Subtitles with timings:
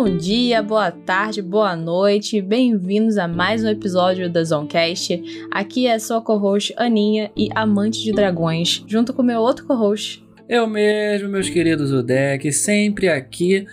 [0.00, 5.20] Bom dia, boa tarde, boa noite, bem-vindos a mais um episódio da Zoncast.
[5.50, 10.24] Aqui é sua co-host Aninha e amante de dragões, junto com meu outro co-host.
[10.48, 13.66] Eu mesmo, meus queridos Udek, sempre aqui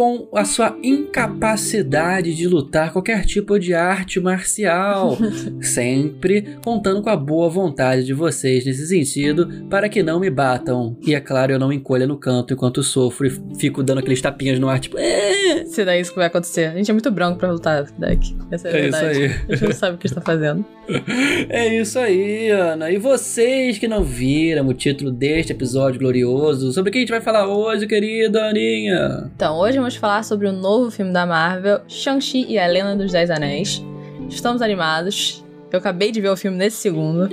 [0.00, 5.18] com a sua incapacidade de lutar qualquer tipo de arte marcial,
[5.60, 10.96] sempre contando com a boa vontade de vocês nesse sentido, para que não me batam.
[11.06, 14.58] E é claro, eu não encolha no canto enquanto sofro e fico dando aqueles tapinhas
[14.58, 14.96] no ar, tipo.
[14.98, 15.66] É!
[15.66, 16.70] Se daí isso que vai acontecer.
[16.70, 18.34] A gente é muito branco pra lutar, deck.
[18.50, 19.04] Essa é a É verdade.
[19.04, 19.24] isso aí.
[19.26, 20.64] A gente não sabe o que está fazendo.
[21.48, 22.90] É isso aí, Ana.
[22.90, 27.10] E vocês que não viram o título deste episódio glorioso, sobre o que a gente
[27.10, 29.30] vai falar hoje, querida Aninha?
[29.34, 33.30] Então, hoje vamos falar sobre o novo filme da Marvel, Shang-Chi e a dos Dez
[33.30, 33.82] Anéis.
[34.28, 35.44] Estamos animados.
[35.72, 37.28] Eu acabei de ver o filme nesse segundo.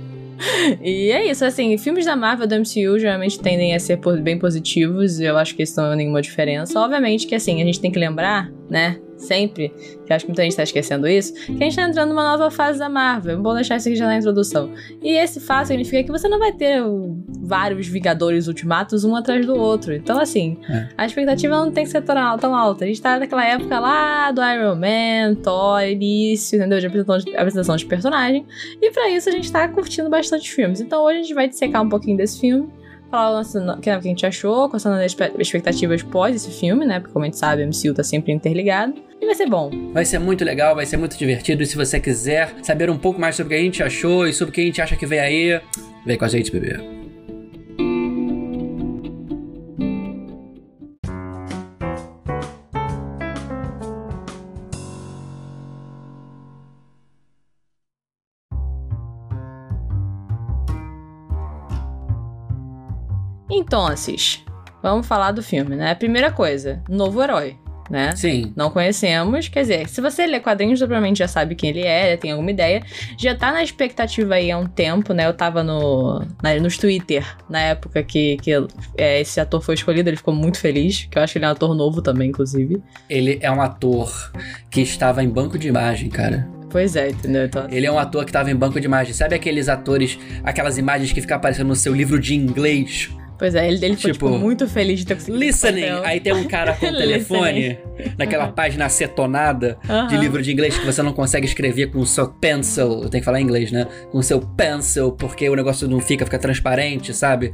[0.82, 5.20] e é isso, assim, filmes da Marvel do MCU geralmente tendem a ser bem positivos,
[5.20, 6.78] eu acho que isso não é nenhuma diferença.
[6.80, 9.68] Obviamente que, assim, a gente tem que lembrar, né, sempre,
[10.06, 12.50] que acho que muita gente tá esquecendo isso, que a gente tá entrando numa nova
[12.50, 13.40] fase da Marvel.
[13.40, 14.70] Bom deixar isso aqui já na introdução.
[15.02, 16.82] E esse fato significa que você não vai ter
[17.40, 19.92] vários Vingadores Ultimatos um atrás do outro.
[19.94, 20.88] Então, assim, É.
[20.96, 22.84] a expectativa não tem que ser tão tão alta.
[22.84, 26.78] A gente tá naquela época lá do Iron Man, Thor, início, entendeu?
[26.80, 28.46] De apresentação de, apresentação de personagem.
[28.80, 30.80] E pra isso a gente tá curtindo bastante filmes.
[30.80, 32.68] Então hoje a gente vai dissecar um pouquinho desse filme.
[33.12, 36.86] Falar o nosso- o que a gente achou, quais são as expectativas pós esse filme,
[36.86, 36.98] né?
[36.98, 38.94] Porque como a gente sabe, MCU tá sempre interligado.
[39.20, 39.70] E vai ser bom.
[39.92, 41.62] Vai ser muito legal, vai ser muito divertido.
[41.62, 44.32] E se você quiser saber um pouco mais sobre o que a gente achou e
[44.32, 45.60] sobre o que a gente acha que vem aí,
[46.06, 47.01] vem com a gente, bebê.
[63.72, 63.86] Então,
[64.82, 65.94] vamos falar do filme, né?
[65.94, 67.56] Primeira coisa, novo herói,
[67.88, 68.14] né?
[68.14, 68.52] Sim.
[68.54, 72.32] Não conhecemos, quer dizer, se você lê quadrinhos, provavelmente já sabe quem ele é, tem
[72.32, 72.82] alguma ideia.
[73.16, 75.26] Já tá na expectativa aí há um tempo, né?
[75.26, 78.50] Eu tava no, na, nos Twitter, na época que, que
[78.98, 81.48] é, esse ator foi escolhido, ele ficou muito feliz, que eu acho que ele é
[81.48, 82.76] um ator novo também, inclusive.
[83.08, 84.12] Ele é um ator
[84.70, 86.46] que estava em banco de imagem, cara.
[86.68, 87.44] Pois é, entendeu?
[87.44, 89.12] Então, Ele é um ator que estava em banco de imagem.
[89.12, 93.10] Sabe aqueles atores, aquelas imagens que ficam aparecendo no seu livro de inglês?
[93.38, 95.38] Pois é, ele, ele foi tipo, Tipo, muito feliz de ter conseguido.
[95.44, 96.00] Listening!
[96.04, 97.78] Aí tem um cara com o telefone
[98.18, 100.18] naquela página acetonada de Aham.
[100.18, 103.02] livro de inglês que você não consegue escrever com o seu pencil.
[103.02, 103.86] Eu tenho que falar em inglês, né?
[104.10, 107.52] Com o seu pencil, porque o negócio não fica, fica transparente, sabe?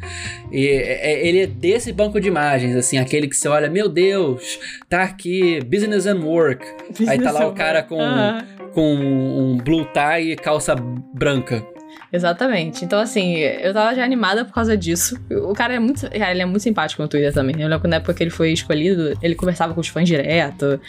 [0.53, 3.89] E é- é- ele é desse banco de imagens, assim, aquele que você olha, meu
[3.89, 4.59] Deus,
[4.89, 6.65] tá aqui, business and work.
[7.07, 8.45] Aí tá lá o cara com, Aham.
[8.75, 10.75] com um blue tie e calça
[11.15, 11.65] branca.
[12.13, 12.85] Exatamente.
[12.85, 15.19] Então, assim, eu tava já animada por causa disso.
[15.31, 16.09] O cara é muito.
[16.11, 17.55] Cara, ele é muito simpático no Twitter também.
[17.59, 20.81] Eu lembro que na época que ele foi escolhido, ele conversava com os fãs direto.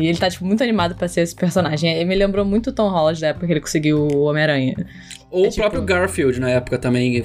[0.00, 1.90] E ele tá, tipo, muito animado pra ser esse personagem.
[1.94, 4.74] Ele me lembrou muito o Tom Holland da época que ele conseguiu o Homem-Aranha.
[5.30, 7.22] Ou É o tipo- próprio Garfield, na época também,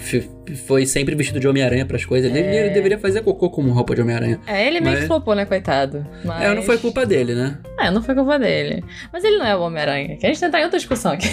[0.65, 2.29] foi sempre vestido de Homem-Aranha pras coisas.
[2.29, 2.65] Ele, É.
[2.65, 4.39] ele deveria fazer cocô como roupa de Homem-Aranha.
[4.47, 6.05] É, ele meio Mas- flopou, né, coitado?
[6.25, 6.41] Mas...
[6.43, 7.57] É, não foi culpa dele, né?
[7.81, 8.83] É, não foi culpa dele.
[9.11, 10.17] Mas ele não é o Homem-Aranha.
[10.17, 11.27] Que a gente tá em outra discussão aqui.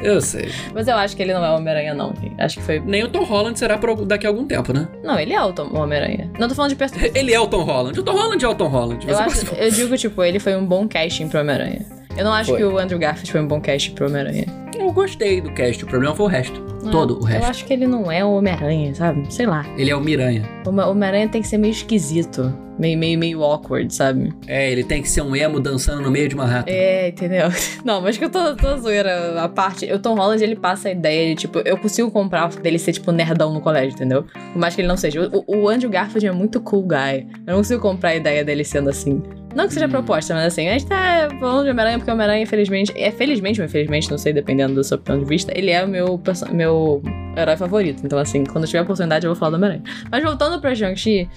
[0.00, 0.48] Eu sei.
[0.72, 2.14] Mas eu acho que ele não é o Homem-Aranha, não.
[2.38, 2.78] Acho que foi.
[2.80, 4.86] Nem o Tom Holland será por daqui a algum tempo, né?
[5.02, 6.30] Não, ele é o Tom- Homem-Aranha.
[6.38, 7.10] Não tô falando de personagem.
[7.16, 7.98] Ele é o Tom Holland.
[7.98, 9.06] O Tom Holland é o Tom Holland.
[9.08, 11.84] Eu, acho, pode- eu digo, tipo, ele foi um bom casting pro Homem-Aranha.
[12.16, 12.58] Eu não acho Foi.
[12.58, 14.46] que o Andrew Garfield foi um bom casting pro Homem-Aranha.
[14.78, 16.68] Eu gostei do cast, o problema foi o resto.
[16.92, 17.50] Todo o Eu resto.
[17.50, 19.32] acho que ele não é o Homem-Aranha, sabe?
[19.34, 19.66] Sei lá.
[19.76, 20.48] Ele é o Miranha.
[20.64, 22.52] O Home- Homem-Aranha tem que ser meio esquisito.
[22.78, 24.32] Meio, meio, meio awkward, sabe?
[24.46, 26.70] É, ele tem que ser um emo dançando no meio de Manhattan.
[26.70, 27.48] É, entendeu?
[27.84, 29.92] Não, mas que eu tô, tô zoeira a parte.
[29.92, 33.10] O Tom Holland, ele passa a ideia de, tipo, eu consigo comprar dele ser, tipo,
[33.10, 34.22] nerdão no colégio, entendeu?
[34.52, 35.28] Por mais que ele não seja.
[35.48, 37.26] O, o Andrew Garfield é muito cool guy.
[37.44, 39.20] Eu não consigo comprar a ideia dele sendo assim.
[39.54, 39.90] Não que seja Hum.
[39.90, 43.66] proposta, mas assim, a gente tá falando de Homem-Aranha porque Homem-Aranha, infelizmente, é felizmente ou
[43.66, 46.20] infelizmente, não sei, dependendo do seu ponto de vista, ele é o meu,
[46.52, 47.02] meu
[47.36, 48.02] herói favorito.
[48.04, 49.82] Então, assim, quando eu tiver a oportunidade, eu vou falar do Homem-Aranha.
[50.10, 51.28] Mas voltando pra Shang-Chi,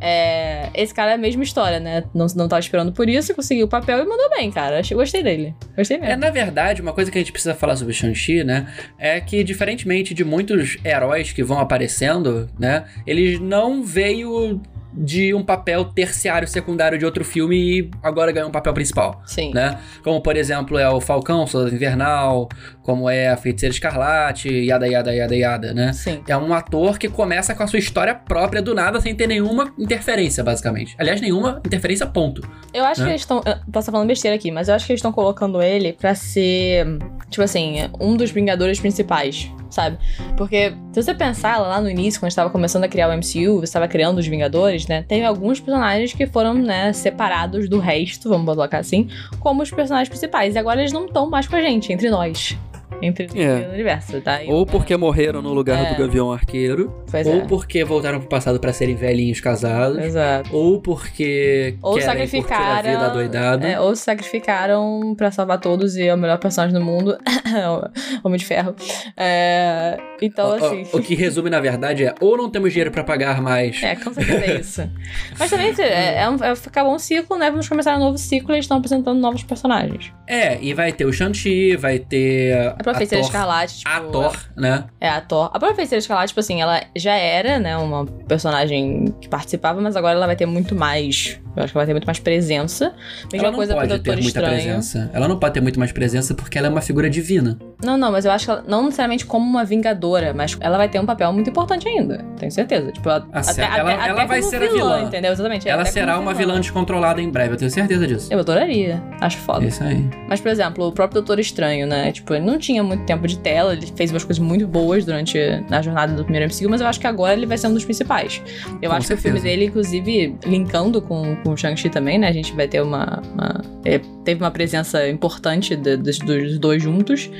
[0.00, 2.04] é, esse cara é a mesma história, né?
[2.14, 4.80] Não, não tava esperando por isso, conseguiu o papel e mandou bem, cara.
[4.80, 5.54] Achei- Gostei dele.
[5.76, 6.16] Gostei É, mesmo.
[6.20, 8.66] na verdade, uma coisa que a gente precisa falar sobre Shang-Chi, né?
[8.98, 12.84] É que, diferentemente de muitos heróis que vão aparecendo, né?
[13.06, 14.60] Ele não veio
[14.92, 19.22] de um papel terciário, secundário de outro filme e agora ganhou um papel principal.
[19.26, 19.52] Sim.
[19.54, 19.78] né?
[20.02, 22.48] Como, por exemplo, é o Falcão, Soldado Invernal,
[22.90, 25.92] como é a Feiticeira Escarlate, yada, yada, yada, yada, né?
[25.92, 26.20] Sim.
[26.26, 29.72] É um ator que começa com a sua história própria do nada, sem ter nenhuma
[29.78, 30.96] interferência, basicamente.
[30.98, 32.42] Aliás, nenhuma interferência, ponto.
[32.74, 33.06] Eu acho Né?
[33.06, 33.40] que eles estão.
[33.42, 36.98] Posso estar falando besteira aqui, mas eu acho que eles estão colocando ele pra ser,
[37.28, 39.48] tipo assim, um dos Vingadores principais.
[39.70, 39.98] sabe?
[40.36, 43.64] Porque se você pensar lá no início, quando estava começando a criar o MCU, você
[43.66, 45.04] estava criando os Vingadores, né?
[45.06, 49.08] Teve alguns personagens que foram, né, separados do resto, vamos colocar assim,
[49.38, 50.56] como os personagens principais.
[50.56, 52.58] E agora eles não estão mais com a gente, entre nós
[53.02, 53.68] entre É.
[53.68, 54.42] o universo, tá?
[54.42, 55.94] E- Ou porque morreram no lugar É.
[55.94, 57.40] do Gavião Arqueiro, Pois ou é.
[57.46, 60.54] porque voltaram pro passado pra serem velhinhos casados, Exato.
[60.54, 62.90] ou porque Ou querem curtir a sacrificaram.
[62.90, 63.66] vida doidada.
[63.68, 67.16] é, ou sacrificaram pra salvar todos e é o melhor personagem do mundo.
[68.24, 68.74] Homem de Ferro.
[69.16, 70.86] É, então, O- o- assim.
[70.92, 73.82] O, que resume, na verdade, é ou não temos dinheiro pra pagar mais.
[73.82, 74.90] É, com certeza é isso.
[75.38, 77.50] Mas também é, é um, é, acabou um ciclo, né?
[77.50, 80.12] Vamos começar um novo ciclo e eles estão apresentando novos personagens.
[80.26, 83.90] É, e vai ter o Shang-Chi, vai ter A própria Feiticeira Escarlate, tipo.
[83.90, 84.84] a Thor, né?
[85.00, 85.46] É, a Thor.
[85.46, 89.96] A própria Feiticeira Escarlate, tipo assim, ela já era, né, uma personagem que participava, mas
[89.96, 91.40] agora ela vai ter muito mais.
[91.56, 92.92] Eu acho que ela vai ter muito mais presença.
[93.32, 94.62] Mesma ela não coisa pro pode ter Doutor muita Estranho.
[94.62, 95.10] presença.
[95.12, 97.58] Ela não pode ter muito mais presença porque ela é uma figura divina.
[97.82, 100.88] Não, não, mas eu acho que ela, não necessariamente como uma vingadora, mas ela vai
[100.88, 102.24] ter um papel muito importante ainda.
[102.38, 102.92] Tenho certeza.
[102.92, 103.70] Tipo, ela, Ah, até, certo.
[103.72, 105.02] até, Ela- até ela vai ser a vilã.
[105.02, 105.32] entendeu?
[105.32, 105.68] Exatamente.
[105.68, 108.32] ela será uma vilã descontrolada em breve, eu tenho certeza disso.
[108.32, 109.02] Eu adoraria.
[109.20, 109.64] Acho foda.
[109.64, 110.08] isso aí.
[110.28, 112.12] Mas, por exemplo, o próprio Doutor Estranho, né?
[112.12, 115.38] Tipo, ele não tinha muito tempo de tela, ele fez umas coisas muito boas durante
[115.70, 117.84] a jornada do primeiro MCU, mas eu acho que agora ele vai ser um dos
[117.84, 118.42] principais.
[118.82, 119.56] Eu Com acho que o filme certeza.
[119.56, 122.28] dele, inclusive, linkando com, com o Shang-Chi também, né?
[122.28, 123.22] A gente vai ter uma.
[123.32, 127.30] uma- é, teve uma presença importante de- dos, dos dois juntos.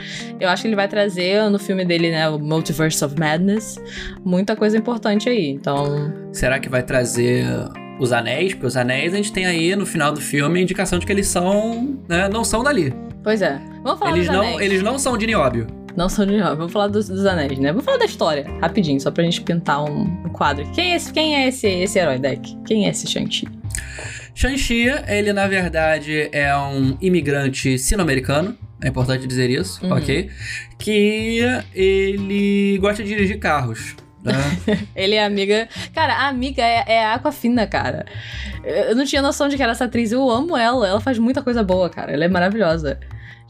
[0.41, 2.29] Eu acho que ele vai trazer no filme dele, né?
[2.29, 3.81] O Multiverse of Madness,
[4.25, 5.49] muita coisa importante aí.
[5.51, 6.13] Então.
[6.33, 7.45] Será que vai trazer
[7.99, 8.55] os anéis?
[8.55, 11.13] Porque os anéis a gente tem aí no final do filme a indicação de que
[11.13, 11.99] eles são.
[12.09, 12.95] Né, não são dali.
[13.23, 13.61] Pois é.
[13.85, 14.61] Vamos falar Eles dos não, anéis.
[14.63, 15.67] eles não são de Nióbio.
[15.97, 16.57] Não são de Niobe.
[16.57, 17.69] Vamos falar dos, dos anéis, né?
[17.71, 20.65] Vamos falar da história, rapidinho, só pra gente pintar um, um quadro.
[20.73, 22.57] Quem é esse, quem é esse, esse herói, Deck?
[22.67, 23.49] Quem é esse Shang-Chi?
[24.35, 28.57] Shang-Chi, ele na verdade é um imigrante sino-americano.
[28.83, 29.93] É importante dizer isso, Uhum.
[29.93, 30.31] ok?
[30.79, 31.43] Que
[31.75, 33.95] ele gosta de dirigir carros.
[34.25, 34.33] né?
[34.97, 35.69] Ele é amiga.
[35.95, 38.05] Cara, a amiga é, é a Aquafina, cara.
[38.65, 40.13] Eu não tinha noção de que era essa atriz.
[40.13, 40.87] Eu amo ela.
[40.89, 42.13] Ela faz muita coisa boa, cara.
[42.13, 42.99] Ela é maravilhosa.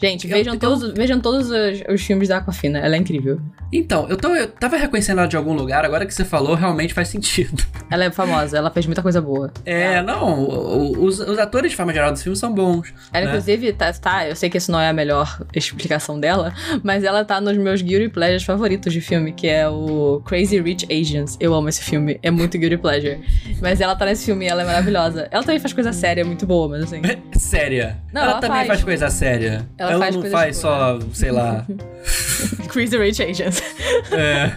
[0.01, 2.79] Gente, Eu- vejam eu- todos, vejam todos os, os filmes da Aquafina.
[2.79, 3.41] Ela é incrível.
[3.73, 6.93] Então, eu, tô, eu tava reconhecendo ela de algum lugar, agora que você falou, realmente
[6.93, 7.63] faz sentido.
[7.91, 8.57] Ela é famosa.
[8.57, 9.53] Ela fez muita coisa boa.
[9.65, 12.93] É, não, o- o- os, os atores de forma geral dos filmes são bons.
[13.13, 13.31] Ela, né?
[13.33, 14.29] inclusive, tá, tá.
[14.29, 16.53] Eu sei que isso não é a melhor explicação dela,
[16.83, 20.87] mas ela tá nos meus Guilty Pleasures favoritos de filme, que é o Crazy Rich
[20.93, 21.37] Asians.
[21.41, 23.21] Eu amo esse filme, é muito Guilty Pleasure.
[23.61, 25.29] Mas ela tá nesse filme e ela é maravilhosa.
[25.31, 27.01] Ela também faz coisa séria, muito boa, mas assim.
[27.37, 27.99] Séria.
[28.13, 28.69] Não, ela, ela também faz.
[28.69, 29.69] faz coisa séria.
[29.79, 31.67] Ela faz não faz só, sei lá.
[32.69, 33.63] Crazy Rich Asians.
[34.13, 34.53] é.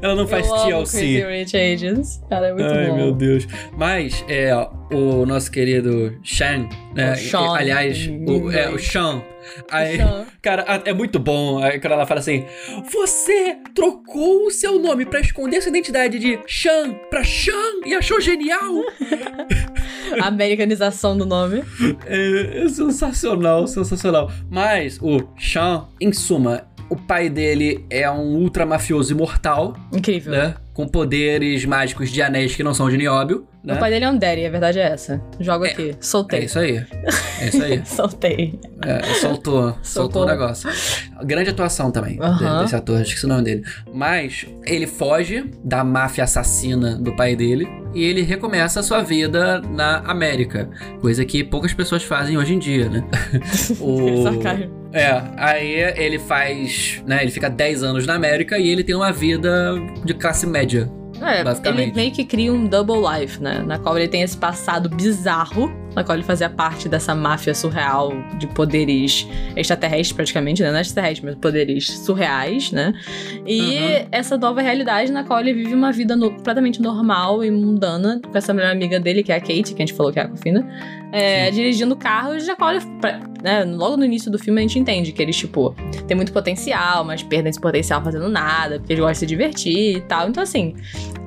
[0.00, 1.26] Ela não faz eu amo Crazy TLC.
[1.26, 2.22] Rich Asians.
[2.28, 2.96] Cara, é muito Ai, bom.
[2.96, 3.46] meu Deus.
[3.76, 4.54] Mas, é,
[4.90, 7.12] o nosso querido Shang, né?
[7.12, 9.22] O Sean, Aliás, o, é, o Sean.
[9.70, 9.98] Aí,
[10.42, 12.44] cara, é muito bom aí quando ela fala assim:
[12.90, 18.20] Você trocou o seu nome pra esconder sua identidade de Sean pra Sean e achou
[18.20, 18.72] genial?
[20.22, 21.64] Americanização do nome.
[22.06, 24.30] É, é sensacional, sensacional.
[24.50, 30.32] Mas o Sean, em suma, o pai dele é um ultra mafioso imortal, Incrível.
[30.32, 30.54] né?
[30.72, 33.74] Com poderes mágicos de anéis que não são de Nióbio, né?
[33.74, 35.20] O pai dele é um daddy, a verdade é essa.
[35.40, 35.90] Jogo aqui.
[35.90, 36.44] É Soltei.
[36.44, 36.84] isso aí.
[37.40, 37.82] É isso aí.
[37.84, 38.60] Soltei.
[38.86, 40.22] É, soltou, soltou, Soltou.
[40.22, 40.70] o negócio.
[41.24, 43.64] Grande atuação também de- desse ator, esqueci o nome dele.
[43.92, 49.60] Mas ele foge da máfia assassina do pai dele e ele recomeça a sua vida
[49.60, 50.68] na América.
[51.00, 53.04] Coisa que poucas pessoas fazem hoje em dia, né?
[53.80, 54.24] o...
[54.92, 59.12] É, aí ele faz, né, ele fica 10 anos na América e ele tem uma
[59.12, 60.90] vida de classe média.
[61.20, 61.82] É, Basicamente.
[61.82, 63.62] ele meio que cria um double life, né?
[63.66, 68.12] Na qual ele tem esse passado bizarro, na qual ele fazia parte dessa máfia surreal
[68.38, 69.26] de poderes
[69.56, 70.70] extraterrestres, praticamente, né?
[70.70, 72.92] Não é extraterrestres, mas poderes surreais, né?
[73.46, 74.06] E Uhum.
[74.12, 78.36] essa nova realidade na qual ele vive uma vida no- completamente normal e mundana com
[78.38, 80.28] essa melhor amiga dele, que é a Kate, que a gente falou que é a
[80.28, 80.66] Cofina,
[81.12, 82.34] é, dirigindo qual
[82.72, 85.74] ele, pra- né, logo no início do filme a gente entende que eles, tipo,
[86.06, 89.96] tem muito potencial, mas perdem esse potencial fazendo nada, porque eles gostam de se divertir
[89.96, 90.28] e tal.
[90.28, 90.74] Então, assim,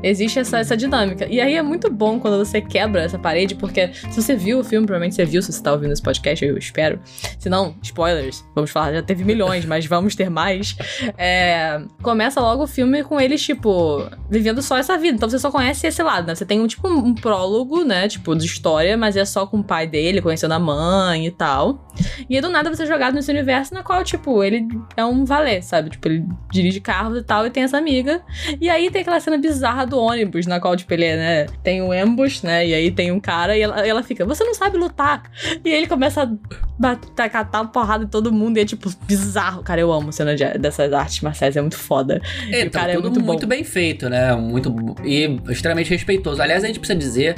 [0.03, 1.25] existe essa, essa dinâmica.
[1.29, 4.63] E aí é muito bom quando você quebra essa parede, porque se você viu o
[4.63, 6.99] filme, provavelmente você viu, se você tá ouvindo esse podcast, eu espero.
[7.39, 10.75] Se não, spoilers, vamos falar, já teve milhões, mas vamos ter mais.
[11.17, 15.15] É, começa logo o filme com eles, tipo, vivendo só essa vida.
[15.15, 16.35] Então você só conhece esse lado, né?
[16.35, 18.07] Você tem um, tipo, um prólogo, né?
[18.07, 21.89] Tipo, de história, mas é só com pai dele, conhecendo a mãe e tal.
[22.29, 25.23] E aí, do nada você é jogado nesse universo na qual, tipo, ele é um
[25.23, 25.89] valé, sabe?
[25.91, 28.21] Tipo, ele dirige carros e tal, e tem essa amiga.
[28.59, 31.45] E aí tem aquela cena bizarra do ônibus, na qual, tipo, ele é, né?
[31.63, 32.67] Tem um ambush, né?
[32.67, 35.23] E aí tem um cara e ela, e ela fica, você não sabe lutar.
[35.63, 36.29] E ele começa a
[36.77, 38.57] bater, catar porrada em todo mundo.
[38.57, 39.63] E é, tipo, bizarro.
[39.63, 42.21] Cara, eu amo cena de, dessas artes marciais, é muito foda.
[42.51, 43.25] É, e o tá cara é tudo muito bom.
[43.27, 44.35] muito bem feito, né?
[44.35, 44.75] Muito
[45.05, 46.41] e extremamente respeitoso.
[46.41, 47.35] Aliás, a gente precisa dizer,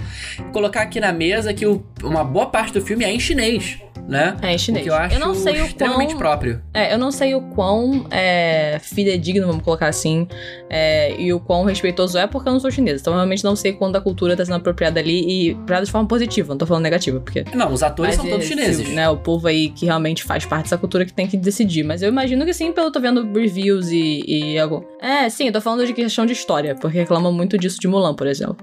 [0.52, 4.36] colocar aqui na mesa que o- uma boa parte do filme é em chinês, né?
[4.42, 4.84] É, em O chinês.
[4.84, 6.18] que eu acho não sei o extremamente quão...
[6.18, 6.62] próprio.
[6.74, 10.28] É, eu não sei o quão é, fidedigno, vamos colocar assim,
[10.70, 13.02] é, e o quão respeitoso é, porque eu não sou chinesa.
[13.02, 15.92] Então, eu realmente não sei quando a cultura tá sendo apropriada ali e apropriada de
[15.92, 17.46] forma positiva, não tô falando negativa, porque.
[17.54, 18.90] Não, os atores são todos esse, chineses.
[18.90, 21.84] Né, o povo aí que realmente faz parte dessa cultura que tem que decidir.
[21.84, 24.86] Mas eu imagino que sim, pelo tô vendo reviews e, e algo.
[25.02, 28.14] É, sim, eu tô falando de questão de história, porque reclamam muito disso de Mulan,
[28.14, 28.58] por exemplo.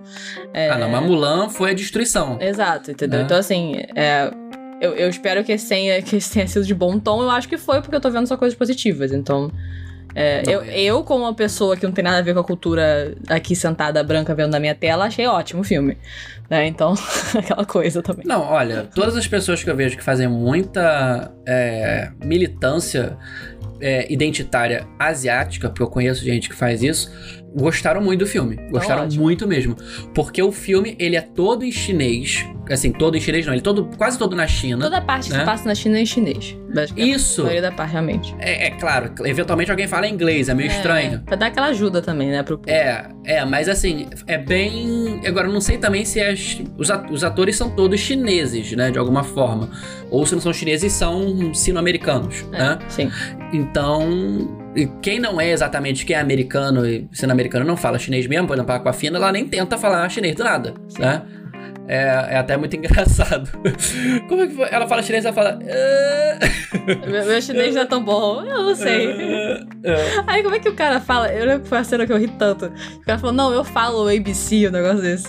[0.53, 2.39] É, Ah, não, mas Mulan foi a destruição.
[2.41, 3.21] Exato, entendeu?
[3.21, 3.25] Né?
[3.25, 4.31] Então, assim, é,
[4.81, 7.23] eu, eu espero que esse, tenha, que esse tenha sido de bom tom.
[7.23, 9.13] Eu acho que foi, porque eu tô vendo só coisas positivas.
[9.13, 9.53] Então,
[10.15, 10.81] é, eu, é.
[10.81, 14.03] eu, como uma pessoa que não tem nada a ver com a cultura aqui sentada
[14.03, 15.97] branca vendo na minha tela, achei ótimo o filme.
[16.49, 16.67] Né?
[16.67, 16.95] Então,
[17.37, 18.25] aquela coisa também.
[18.27, 23.17] Não, olha, todas as pessoas que eu vejo que fazem muita é, militância
[23.81, 27.11] é, identitária asiática, porque eu conheço gente que faz isso,
[27.57, 28.57] gostaram muito do filme.
[28.71, 29.77] Gostaram muito mesmo.
[30.15, 32.45] Porque o filme, ele é todo em chinês.
[32.71, 34.85] Assim, todo em chinês não, ele é todo, quase todo na China.
[34.85, 35.41] Toda parte que né?
[35.41, 36.57] se passa na China é em chinês.
[36.97, 37.41] Isso.
[37.41, 38.33] A maioria da parte, realmente.
[38.39, 41.21] É, é claro, eventualmente alguém fala inglês, é meio É, estranho.
[41.27, 42.45] Pra dar aquela ajuda também, né?
[42.45, 42.61] Pro...
[42.69, 45.21] É, é, mas assim, é bem.
[45.27, 46.61] Agora, eu não sei também se as-
[47.11, 49.69] os atores são todos chineses, né, de alguma forma.
[50.09, 52.79] Ou se não são chineses, são sino-americanos, É, né?
[52.89, 53.11] Sim.
[53.53, 54.49] Então,
[55.03, 58.55] quem não é exatamente quem é americano e sendo americano não fala chinês mesmo, por
[58.55, 61.23] exemplo, a Aquafina, ela nem tenta falar chinês do nada, né?
[61.89, 63.51] É, é até muito engraçado.
[64.29, 64.69] Como é que foi?
[64.71, 65.59] Ela fala chinês, ela fala.
[65.61, 66.39] "Ah".
[67.09, 68.43] Meu, meu chinês não é tão bom.
[68.45, 69.09] Eu não sei.
[69.83, 70.23] É.
[70.29, 71.33] Aí como é que o cara fala?
[71.33, 72.67] Eu lembro que foi a cena que eu ri tanto.
[72.67, 75.27] O cara falou, não, eu falo ABC, um negócio desse.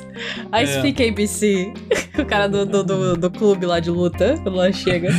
[0.53, 0.65] I É.
[0.67, 1.73] speak ABC.
[2.19, 5.09] O cara do, do, do, do clube lá de luta, quando lá chega.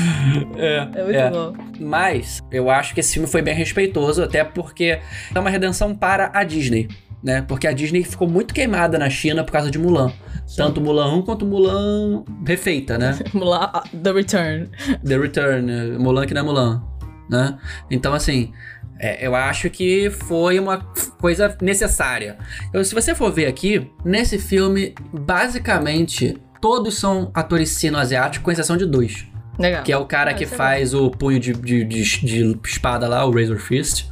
[0.57, 1.31] É, É muito é.
[1.31, 1.53] bom.
[1.81, 4.99] Mas eu acho que esse filme foi bem respeitoso, até porque
[5.35, 6.89] é uma redenção para a Disney,
[7.23, 7.43] né?
[7.43, 10.13] Porque a Disney ficou muito queimada na China por causa de Mulan.
[10.57, 13.19] Tanto Mulan 1 quanto Mulan refeita, né?
[13.33, 14.69] Vamos lá, The Return.
[15.07, 16.83] The Return, eh, Mulan que não é Mulan,
[17.31, 17.59] né?
[17.91, 18.53] Então, assim,
[18.99, 20.79] é, eu acho que foi uma
[21.21, 22.37] coisa necessária.
[22.73, 28.77] Eu- se você for ver aqui, nesse filme, basicamente, todos são atores sino-asiáticos, com exceção
[28.77, 29.27] de dois.
[29.63, 29.83] Legal.
[29.85, 33.09] Que é o cara Ah, que é faz o punho de, de, de- de espada
[33.09, 34.07] lá, o Razor Fist.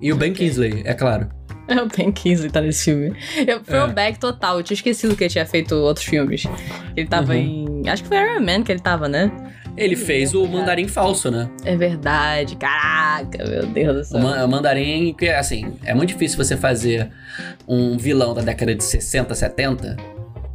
[0.00, 0.32] E o Ben.
[0.32, 1.28] Kingsley, é claro.
[1.68, 3.14] É o Ben Kingsley tá nesse filme.
[3.46, 3.60] Eu, É.
[3.60, 4.56] throwback total.
[4.58, 6.44] Eu tinha esquecido que ele tinha feito outros filmes.
[6.96, 7.80] Ele tava Uhum.
[7.84, 7.88] em...
[7.88, 9.30] Acho que foi Iron Man que ele tava, né?
[9.76, 11.48] Ele fez o mandarim falso, né?
[11.64, 12.56] É verdade.
[12.56, 14.20] Caraca, meu Deus do O, céu.
[14.20, 17.08] ma- o mandarim, que assim, é muito difícil você fazer
[17.66, 19.96] um vilão da década de 60, 70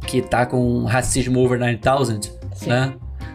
[0.06, 2.20] que tá com racismo over 9000,
[2.54, 2.68] Sim.
[2.68, 2.94] né?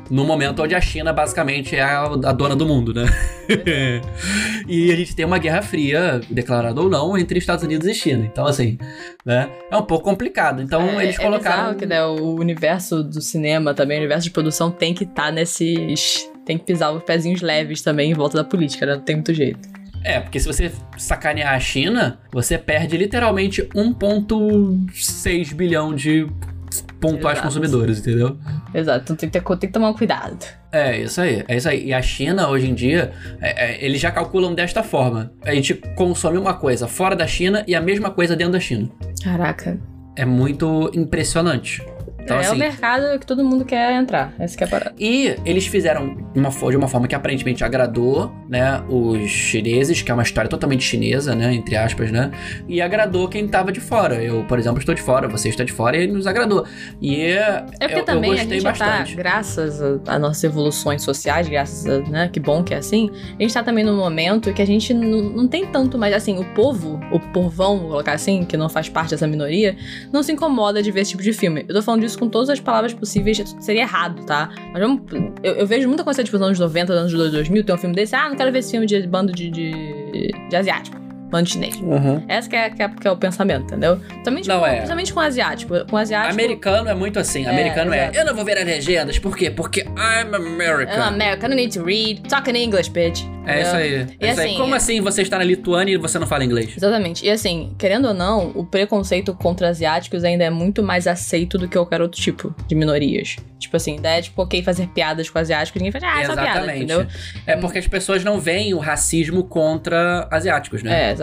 [0.10, 3.06] No momento onde a China basicamente é a, a dona do mundo, né?
[4.68, 8.26] e a gente tem uma guerra fria, declarada ou não, entre Estados Unidos e China.
[8.26, 8.78] Então, assim,
[9.26, 9.50] né?
[9.72, 10.62] É um pouco complicado.
[10.62, 11.56] Então, É- eles é colocaram.
[11.64, 15.32] bizarro que né, o universo do cinema também, o universo de produção tem que estar
[15.32, 16.30] nesses.
[16.46, 18.96] Tem que pisar os pezinhos leves também em volta da política, né?
[18.96, 19.68] Não tem muito jeito.
[20.04, 26.28] É, porque se você sacanear a China, você perde literalmente 1,6 bilhão de
[26.82, 27.48] pontuais Exato.
[27.48, 28.38] consumidores, entendeu?
[28.74, 30.46] Exato, então tem que, ter, tem que tomar um cuidado.
[30.72, 31.86] É, isso aí, é isso aí.
[31.86, 35.32] E a China, hoje em dia, é, é, eles já calculam desta forma.
[35.44, 38.90] A gente consome uma coisa fora da China e a mesma coisa dentro da China.
[39.24, 39.80] Caraca.
[40.16, 41.86] É muito impressionante.
[42.24, 44.34] Então, é assim, o mercado que todo mundo quer entrar.
[44.40, 44.96] Essa que é a parada.
[44.98, 50.10] E eles fizeram de uma, de uma forma que aparentemente agradou, né, os chineses, que
[50.10, 52.32] é uma história totalmente chinesa, né, entre aspas, né,
[52.68, 54.24] e agradou quem tava de fora.
[54.24, 56.66] Eu, por exemplo, estou de fora, você está de fora e nos agradou.
[57.02, 59.16] E É porque eu, também eu a gente já bastante.
[59.16, 63.42] tá, graças a nossas evoluções sociais, graças a, né, que bom que é assim, a
[63.42, 66.46] gente tá também num momento que a gente não, não tem tanto mais, assim, o
[66.54, 69.76] povo, o povão, vou colocar assim, que não faz parte dessa minoria,
[70.12, 71.66] não se incomoda de ver esse tipo de filme.
[71.68, 74.50] Eu tô falando disso com todas as palavras possíveis, seria errado, tá?
[74.72, 75.02] Mas vamos,
[75.44, 78.16] eu, eu vejo muita coisa, tipo, nos anos 90, anos 2000, tem um filme desse,
[78.16, 81.03] ah, não quero ver esse filme de bando de, de, de asiático.
[81.42, 81.76] De chinês.
[81.78, 82.24] Uhum.
[82.28, 83.98] Essa que é, que é, que é o pensamento, entendeu?
[83.98, 84.76] Principalmente, Não, com, é.
[84.76, 85.86] principalmente com asiático.
[85.90, 86.34] Com asiático.
[86.34, 87.46] Americano é muito assim.
[87.46, 89.18] É, Americano é, eu não vou ver as legendas.
[89.18, 89.50] Por quê?
[89.50, 90.96] Porque I'm American.
[90.96, 92.22] I'm American, I don't need to read.
[92.30, 93.24] Talk in English, bitch.
[93.46, 93.92] É isso aí.
[93.92, 94.48] E É isso aí.
[94.48, 96.76] assim, Como assim você está na Lituânia e você não fala inglês?
[96.78, 97.26] Exatamente.
[97.26, 101.68] E assim, querendo ou não, o preconceito contra asiáticos ainda é muito mais aceito do
[101.68, 103.36] que qualquer outro tipo de minorias.
[103.60, 106.76] Tipo assim, ideia de ok fazer piadas com asiáticos, ninguém faz, ah, é só piada,
[106.76, 107.06] entendeu?
[107.48, 111.10] É porque as pessoas não veem o racismo contra asiáticos, né?
[111.10, 111.23] É, exatamente.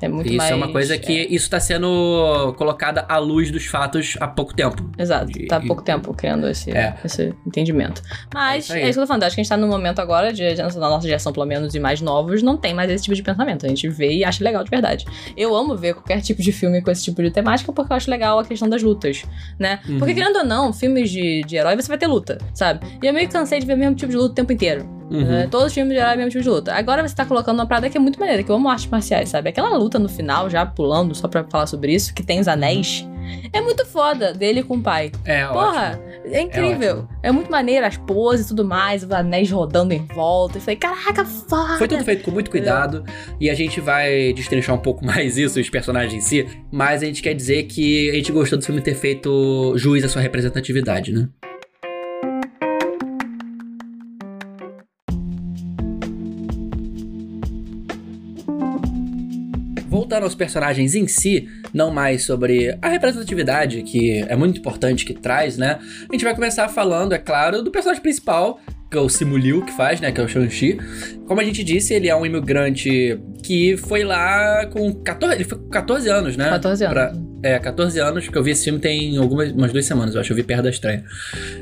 [0.00, 0.50] É muito isso mais.
[0.50, 4.90] é uma coisa que isso está sendo colocada à luz dos fatos há pouco tempo.
[4.98, 6.96] Exato, E- tá há pouco tempo criando esse, É.
[7.04, 8.02] esse entendimento.
[8.32, 9.22] Mas isso é isso, que eu tô falando.
[9.24, 11.80] Acho que a gente tá num momento agora, de, na nossa geração, pelo menos, e
[11.80, 13.66] mais novos, não tem mais esse tipo de pensamento.
[13.66, 15.04] A gente vê e acha legal de verdade.
[15.36, 18.10] Eu amo ver qualquer tipo de filme com esse tipo de temática porque eu acho
[18.10, 19.24] legal a questão das lutas,
[19.58, 19.80] né?
[19.88, 19.98] Uhum.
[19.98, 22.86] Porque, querendo ou não, filmes de, de herói você vai ter luta, sabe?
[23.02, 24.97] E eu meio que cansei de ver o mesmo tipo de luta o tempo inteiro.
[25.10, 25.24] Uhum.
[25.24, 25.48] né?
[25.50, 26.74] Todos os filmes de herói é o mesmo tipo de luta.
[26.74, 29.28] Agora você tá colocando uma parada que é muito maneira, que eu amo artes marciais,
[29.28, 29.48] sabe?
[29.48, 33.06] Aquela luta no final, já pulando, só pra falar sobre isso, que tem os anéis.
[33.52, 35.12] É muito foda dele com o pai.
[35.24, 37.06] É, Porra, é incrível.
[37.22, 40.58] É, muito maneiro, as poses e tudo mais, os anéis rodando em volta.
[40.58, 41.76] Eu falei, caraca, foda.
[41.76, 43.04] Foi tudo feito com muito cuidado
[43.40, 47.06] e a gente vai destrinchar um pouco mais isso, os personagens em si, mas a
[47.06, 51.12] gente quer dizer que a gente gostou do filme ter feito juiz à sua representatividade,
[51.12, 51.28] né?
[60.24, 65.56] Aos personagens em si, não mais sobre a representatividade, que é muito importante que traz,
[65.56, 65.78] né?
[66.08, 68.60] A gente vai começar falando, é claro, do personagem principal,
[68.90, 70.10] que é o Simu Liu que faz, né?
[70.10, 70.78] Que é o Shang-Chi.
[71.26, 75.34] Como a gente disse, ele é um imigrante que foi lá com 14.
[75.36, 76.48] Ele foi com 14 anos, né?
[76.50, 76.94] 14 anos.
[76.94, 80.20] Pra- é, 14 anos, porque eu vi esse filme tem algumas umas duas semanas, eu
[80.20, 80.32] acho.
[80.32, 81.04] Eu vi perto da estreia.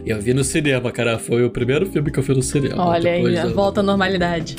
[0.06, 1.18] Eu vi no cinema, cara.
[1.18, 2.83] Foi o primeiro filme que eu vi no cinema.
[2.87, 4.56] Olha aí, do- volta à normalidade.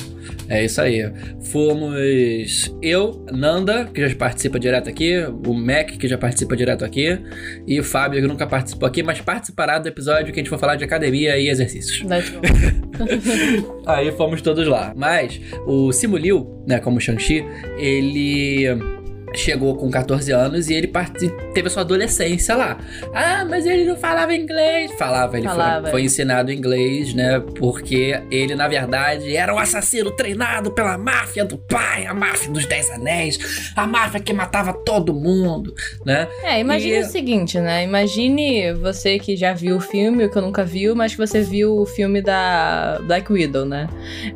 [0.48, 1.10] é isso aí.
[1.50, 5.14] Fomos eu, Nanda, que já participa direto aqui,
[5.46, 7.18] o Mac, que já participa direto aqui,
[7.66, 10.58] e o Fábio, que nunca participou aqui, mas participará do episódio que a gente for
[10.58, 12.02] falar de academia e exercícios.
[13.86, 14.92] Aí fomos todos lá.
[14.96, 17.42] Mas o Simu Liu, né, como Shang-Chi,
[17.78, 18.97] ele
[19.34, 22.78] chegou com 14 anos e ele parti- teve a sua adolescência lá.
[23.14, 24.90] Ah, mas ele não falava inglês.
[24.98, 25.90] Falava, ele foi- Falava.
[25.90, 27.40] Foi, ensinado inglês, né?
[27.56, 32.66] Porque ele, na verdade, era um assassino treinado pela máfia do pai, a máfia dos
[32.66, 36.26] Dez Anéis, a máfia que matava todo mundo, né?
[36.42, 37.84] É, imagine E- o seguinte, né?
[37.84, 41.40] Imagine você que já viu o filme, o que eu nunca viu, mas que você
[41.42, 43.88] viu o filme da Black Widow, né?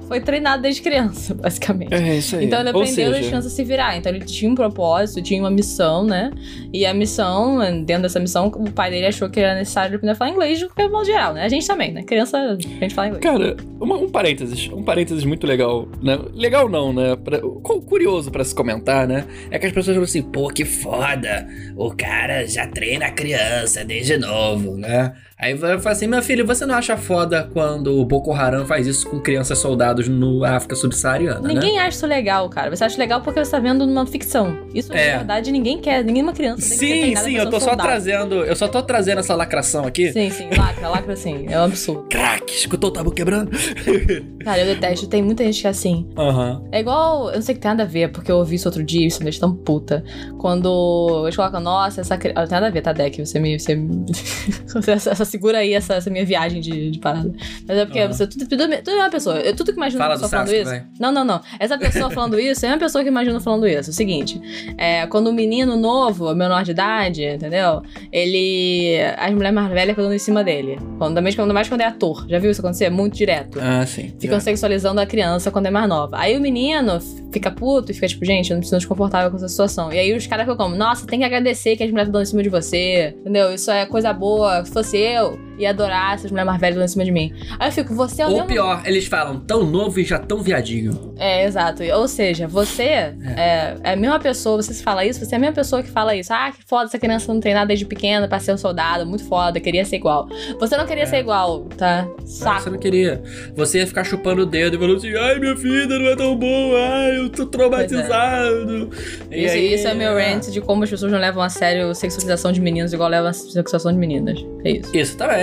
[0.08, 1.92] Foi treinado desde criança, basicamente.
[1.94, 3.96] É isso Então ele aprendeu desde criança a se virar.
[3.96, 4.81] Então ele tinha um propósito,
[5.22, 6.30] tinha uma missão, né?
[6.72, 10.14] E a missão, dentro dessa missão, o pai dele achou que era necessário aprender a
[10.16, 11.44] falar inglês de qualquer modo geral, né?
[11.44, 12.02] A gente também, né?
[12.02, 13.22] Criança, a gente fala inglês.
[13.22, 16.18] Cara, uma- um parênteses, um parênteses muito legal, né?
[16.34, 17.16] Legal não, né?
[17.16, 19.24] Pra- cu- curioso pra se comentar, né?
[19.50, 21.46] É que as pessoas falam assim, pô, que foda.
[21.76, 25.12] O cara já treina a criança desde novo, né?
[25.38, 28.86] Aí vai falar assim, meu filho, você não acha foda quando o Boko Haram faz
[28.86, 31.54] isso com crianças soldados no África subsaariana, né?
[31.54, 32.70] Ninguém acha isso legal, cara.
[32.74, 34.56] Você acha legal porque você tá vendo numa ficção.
[34.74, 35.12] Isso, É.
[35.12, 36.04] na verdade, ninguém quer.
[36.04, 37.88] Nenhuma criança tem Sim, sim, eu tô só soldado.
[37.88, 40.12] trazendo, eu só tô trazendo essa lacração aqui.
[40.12, 41.46] Sim, sim, lacra, lacra sim.
[41.48, 42.06] É um absurdo.
[42.08, 43.50] Crack, escutou o tabu quebrando?
[44.44, 45.06] Cara, eu detesto.
[45.06, 46.08] Tem muita gente que é assim.
[46.16, 46.62] Aham.
[46.72, 47.28] É igual.
[47.30, 49.18] Eu não sei que tem nada a ver, porque eu ouvi isso outro dia isso
[49.18, 50.04] me deixa tão puta.
[50.38, 52.40] Quando eles colocam, nossa, essa criança.
[52.40, 53.24] Não tem nada a ver, tá, Deck?
[53.24, 53.58] Você me.
[53.58, 53.72] Você,
[54.90, 57.32] essa- segura aí essa, essa minha viagem de, de parada.
[57.66, 58.12] Mas é porque Aham.
[58.12, 58.26] você.
[58.26, 59.36] Tudo, tudo, tudo é uma pessoa.
[59.40, 60.70] Eu, tudo que imagino Fala uma pessoa do falando isso.
[60.70, 60.84] vai.
[60.98, 61.40] Não, não, não.
[61.58, 63.90] Essa pessoa falando isso é uma pessoa que imagina falando isso.
[63.90, 64.40] O seguinte:
[64.76, 67.82] é, quando um menino novo, menor de idade, entendeu?
[68.10, 68.98] Ele.
[69.16, 70.78] As mulheres mais velhas ficam dando em cima dele.
[70.98, 72.26] Quando, também, quando mais quando é ator.
[72.28, 72.90] Já viu isso acontecer?
[72.90, 73.58] Muito direto.
[73.60, 74.12] Ah, sim.
[74.18, 76.16] Ficam sexualizando a criança quando é mais nova.
[76.18, 76.98] Aí o menino
[77.32, 79.92] fica puto e fica tipo, gente, eu não me sinto desconfortável com essa situação.
[79.92, 82.26] E aí os caras ficam como, nossa, tem que agradecer que as mulheres estão dando
[82.26, 83.14] em cima de você.
[83.20, 83.52] Entendeu?
[83.52, 84.64] Isso é coisa boa.
[84.64, 87.32] Se fosse eu, ia adorar essas mulheres mais velhas dando em cima de mim.
[87.58, 88.48] Aí eu fico, você é o Ou mesmo.
[88.48, 91.14] pior, eles falam tão novo e já tão viadinho.
[91.18, 91.82] É, exato.
[91.82, 93.76] Ou seja, você é.
[93.82, 96.14] é a mesma pessoa, você se fala isso, você é a mesma pessoa que fala
[96.14, 96.32] isso.
[96.32, 99.60] Ah, que foda, essa criança não treinar desde pequena pra ser um soldado, muito foda,
[99.60, 100.28] queria ser igual.
[100.58, 102.06] Você não queria ser igual, tá?
[102.24, 102.62] Saco.
[102.62, 103.22] Você não queria.
[103.54, 106.36] Você ia ficar chupando o dedo e falando assim: ai, minha vida não é tão
[106.36, 108.90] bom, ai, eu tô traumatizado.
[109.30, 111.94] E Isso, aí, isso é meu rant de como as pessoas não levam a sério
[111.94, 114.38] sexualização de meninos igual levam a sexualização de meninas.
[114.64, 114.96] É isso.
[114.96, 115.41] Isso também,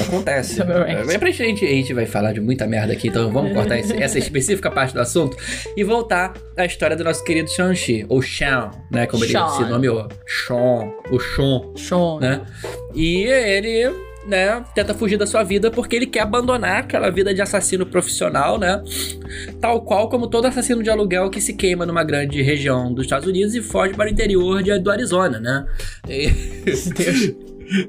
[0.00, 0.60] acontece.
[0.62, 3.94] É pra gente, a gente vai falar de muita merda aqui, então vamos cortar esse-
[4.02, 5.36] essa específica parte do assunto
[5.76, 9.06] e voltar à história do nosso querido Shang-Chi, ou Shang, né?
[9.06, 9.48] Como ele Sean.
[9.48, 10.08] se nomeou.
[10.26, 12.20] Sean, o Sean, Show.
[12.20, 12.40] né?
[12.94, 13.90] E ele
[14.26, 18.58] né, tenta fugir da sua vida porque ele quer abandonar aquela vida de assassino profissional,
[18.58, 18.82] né?
[19.60, 23.28] Tal qual como todo assassino de aluguel que se queima numa grande região dos Estados
[23.28, 25.66] Unidos e foge para o interior de, do Arizona, né?
[26.08, 26.28] E...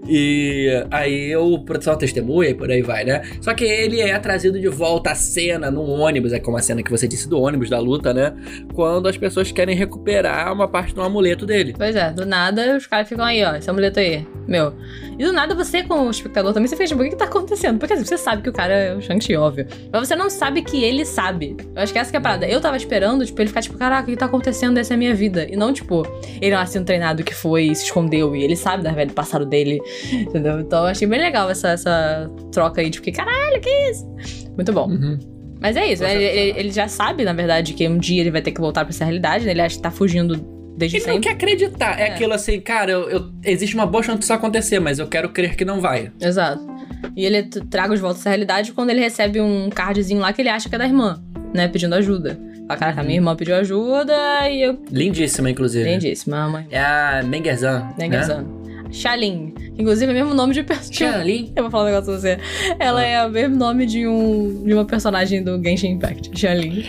[0.07, 3.21] E aí o produção testemunha e por aí vai, né?
[3.41, 6.81] Só que ele é trazido de volta à cena no ônibus, é como a cena
[6.83, 8.33] que você disse do ônibus, da luta, né?
[8.73, 11.73] Quando as pessoas querem recuperar uma parte do amuleto dele.
[11.77, 14.73] Pois é, do nada os caras ficam aí, ó, esse amuleto aí, meu.
[15.17, 17.79] E do nada você, como espectador, também você fica tipo, o que, que tá acontecendo?
[17.79, 19.67] Porque assim, você sabe que o cara é o Shang-Chi, óbvio.
[19.91, 21.55] Mas você não sabe que ele sabe.
[21.75, 22.47] Eu acho que essa que é a parada.
[22.47, 24.77] Eu tava esperando, tipo, ele ficar tipo, caraca, o que tá acontecendo?
[24.77, 25.47] Essa é a minha vida.
[25.49, 26.03] E não, tipo,
[26.41, 29.13] ele um assim treinado que foi e se escondeu e ele sabe da velha do
[29.13, 29.64] passado dele,
[30.11, 30.59] entendeu?
[30.59, 34.05] Então eu achei bem legal essa, essa troca aí, tipo, que caralho, que isso?
[34.55, 34.87] Muito bom.
[34.89, 35.17] Uhum.
[35.61, 38.41] Mas é isso, ele, ele- ele já sabe, na verdade, que um dia ele vai
[38.41, 39.51] ter que voltar pra essa realidade, né?
[39.51, 40.35] Ele acha que tá fugindo
[40.77, 41.29] desde Ele não sempre.
[41.29, 41.99] quer acreditar.
[41.99, 42.11] É, É.
[42.11, 45.55] aquilo assim, cara, eu, eu- existe uma boa chance disso acontecer, mas eu quero crer
[45.55, 46.11] que não vai.
[46.21, 46.61] Exato.
[47.15, 50.49] E ele traga de volta essa realidade quando ele recebe um cardzinho lá que ele
[50.49, 51.23] acha que é da irmã,
[51.53, 51.67] né?
[51.67, 52.37] Pedindo ajuda.
[52.67, 54.13] Fala, caraca, minha irmã pediu ajuda
[54.49, 54.77] e eu.
[54.91, 55.89] Lindíssima, inclusive.
[55.89, 56.67] Lindíssima, mãe.
[56.71, 57.79] É a Mengerzan.
[57.97, 58.09] Né?
[58.95, 59.53] Xalin.
[59.77, 61.51] Inclusive, é o mesmo nome de personagem.
[61.55, 62.39] Eu vou falar um negócio pra você.
[62.79, 66.31] Ela é o mesmo nome de um de uma personagem do Genshin Impact.
[66.37, 66.85] Xalin.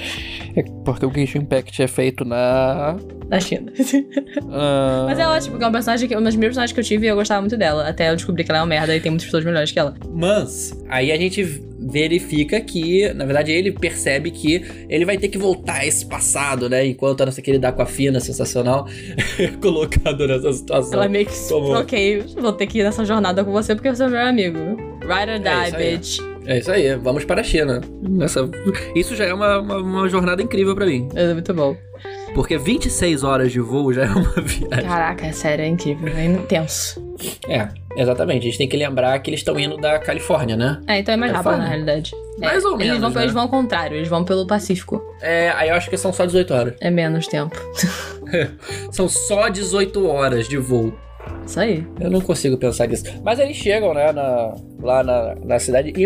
[0.55, 2.97] É porque o Genshin Impact é feito na.
[3.29, 3.73] Da China.
[4.53, 6.15] ah, Mas é ótimo, porque é uma personagem que.
[6.15, 7.89] Uma das primeiras personagens que eu tive e eu gostava muito dela.
[7.89, 9.95] Até eu descobri que ela é uma merda e tem muitas pessoas melhores que ela.
[10.13, 11.43] Mas, aí a gente
[11.91, 16.69] verifica que, na verdade, ele percebe que ele vai ter que voltar a esse passado,
[16.69, 16.87] né?
[16.87, 18.87] Enquanto a nossa querida Aquafina, sensacional,
[19.61, 20.95] colocado nessa situação.
[20.95, 21.49] Ela meio que.
[21.49, 24.59] Como- Ok, vou ter que ir nessa jornada com você porque você é meu amigo.
[25.03, 25.97] Ride or die, É isso aí.
[25.97, 26.19] bitch.
[26.49, 27.81] É isso aí, vamos para a China.
[28.09, 28.49] Nessa...
[28.95, 31.09] Isso já é uma, uma, uma jornada incrível pra mim.
[31.15, 31.77] É muito bom.
[32.35, 34.89] Porque 26 horas de voo já é uma viagem.
[34.89, 36.09] Caraca, é sério, é incrível.
[36.17, 37.05] É intenso.
[37.49, 38.43] É, exatamente.
[38.43, 40.81] A gente tem que lembrar que eles estão indo da Califórnia, né?
[40.87, 42.13] É, então é mais É rápido na realidade.
[42.39, 43.23] Mais É, ou eles menos, Vão, né?
[43.23, 45.03] Eles vão ao contrário, eles vão pelo Pacífico.
[45.23, 46.75] É, aí eu acho que são só 18 horas.
[46.81, 47.57] É menos tempo.
[48.91, 50.93] São só 18 horas de voo.
[51.47, 51.87] Isso aí.
[52.01, 53.05] Eu não consigo pensar nisso.
[53.25, 55.93] Mas eles chegam, né, na- lá na, na cidade.
[55.97, 56.05] E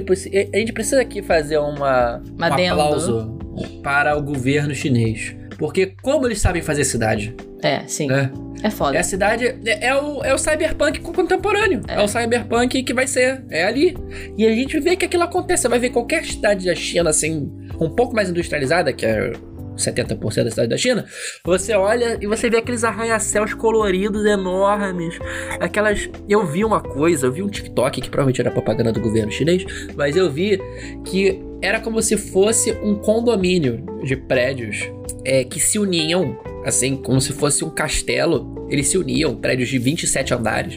[0.54, 3.38] a gente precisa aqui fazer uma, um aplauso
[3.82, 5.34] para o governo chinês.
[5.60, 8.06] Porque como eles sabem fazer cidade, É, sim.
[8.06, 8.32] né?
[8.62, 8.96] É foda.
[8.96, 11.82] É a cidade, é, é o, é o cyberpunk contemporâneo.
[11.86, 11.96] É.
[11.96, 12.00] É.
[12.00, 13.94] o cyberpunk que vai ser, é ali.
[14.38, 15.62] E a gente vê que aquilo acontece.
[15.62, 19.32] Você vai ver qualquer cidade da China, assim, um pouco mais industrializada, que é
[19.76, 21.04] 70% da cidade da China,
[21.44, 25.18] você olha e você vê aqueles arranha-céus coloridos enormes.
[25.60, 26.08] Aquelas.
[26.26, 29.64] Eu vi uma coisa, eu vi um TikTok, que provavelmente era propaganda do governo chinês,
[29.94, 30.58] mas eu vi
[31.04, 34.78] que era como se fosse um condomínio de prédios
[35.24, 38.66] é, que se uniam, assim, como se fosse um castelo.
[38.70, 40.76] Eles se uniam, prédios de 27 andares.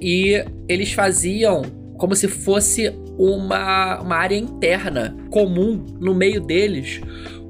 [0.00, 1.62] E eles faziam
[1.98, 7.00] como se fosse uma, uma área interna comum no meio deles,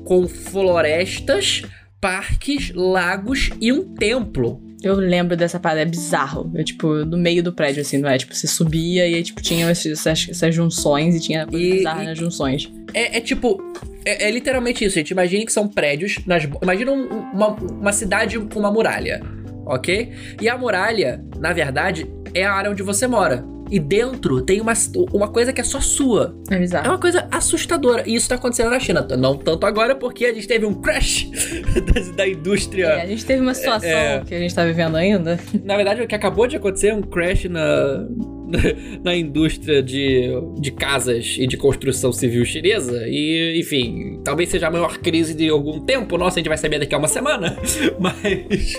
[0.04, 1.62] com florestas,
[2.00, 4.60] parques, lagos e um templo.
[4.82, 6.50] Eu lembro dessa parada, é bizarro.
[6.54, 8.18] Eu, tipo, no meio do prédio, assim, não é?
[8.18, 11.72] Tipo, você subia e aí, tipo, tinha esses- essas, essas junções e tinha coisa E-
[11.78, 12.70] bizarra e- nas junções.
[12.92, 13.60] É, é tipo.
[14.04, 15.10] É, é literalmente isso, gente.
[15.12, 16.18] Imagine que são prédios.
[16.26, 19.22] Nas, imagina um- uma, uma cidade com uma muralha,
[19.64, 20.12] ok?
[20.40, 23.44] E a muralha, na verdade, é a área onde você mora.
[23.72, 24.74] E dentro tem uma,
[25.12, 26.36] uma coisa que é só sua.
[26.50, 26.88] É É bizarro.
[26.90, 28.02] uma coisa assustadora.
[28.06, 29.00] E isso tá acontecendo na China.
[29.18, 31.30] Não tanto agora, porque a gente teve um crash
[31.94, 32.84] da, da indústria.
[32.86, 34.22] É, a gente teve uma situação É.
[34.26, 35.40] que a gente tá vivendo ainda.
[35.64, 38.06] Na verdade, o que acabou de acontecer é um crash na,
[39.02, 43.04] na indústria de, de casas e de construção civil chinesa.
[43.06, 46.16] E, enfim, talvez seja a maior crise de algum tempo.
[46.18, 47.56] Nossa, a gente vai saber daqui a uma semana.
[47.98, 48.74] Mas,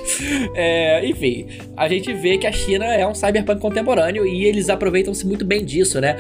[0.56, 5.26] é, enfim, a gente vê que a China é um cyberpunk contemporâneo e eles aproveitam-se
[5.26, 6.18] muito bem disso, né?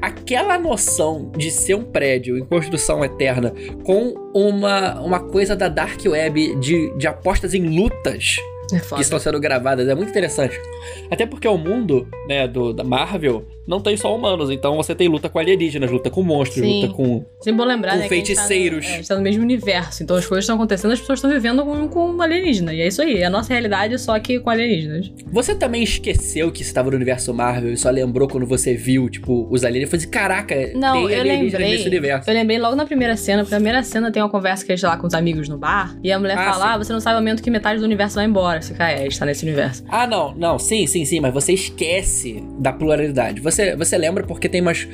[0.00, 3.52] Aquela noção de ser um prédio em construção eterna
[3.84, 8.36] com uma, uma coisa da dark web de, de apostas em lutas
[8.72, 9.88] É que estão sendo gravadas.
[9.88, 10.58] É muito interessante.
[11.10, 14.50] Até porque o mundo, né, do, da Marvel não tem só humanos.
[14.50, 16.82] Então você tem luta com alienígenas, luta com monstros, Sim.
[16.82, 17.24] luta com.
[17.40, 18.08] Sempre bom lembrar, Com né?
[18.08, 18.86] que a gente tá no- feiticeiros.
[18.86, 20.02] é, a gente tá no mesmo universo.
[20.02, 22.72] Então as coisas estão acontecendo, as pessoas estão vivendo com, com alienígena.
[22.74, 23.18] E é isso aí.
[23.22, 25.10] É a nossa realidade, só que com alienígenas.
[25.32, 29.46] Você também esqueceu que estava no universo Marvel e só lembrou quando você viu, tipo,
[29.50, 29.90] os alienígenas?
[29.90, 31.70] Falei assim, caraca, Não, tem eu lembrei.
[31.72, 32.28] nesse universo.
[32.30, 34.76] Eu lembrei logo na primeira cena, porque a primeira cena tem uma conversa que a
[34.76, 36.70] gente tá lá com os amigos no bar, e a mulher Ah, fala: sim.
[36.72, 38.57] Ah, você não sabe o momento que metade do universo vai embora.
[38.58, 39.84] Claro, você cai, a gente tá nesse universo.
[39.88, 43.40] Ah, não, não, sim, sim, sim, mas você esquece da pluralidade.
[43.40, 44.88] Você, você lembra porque tem umas.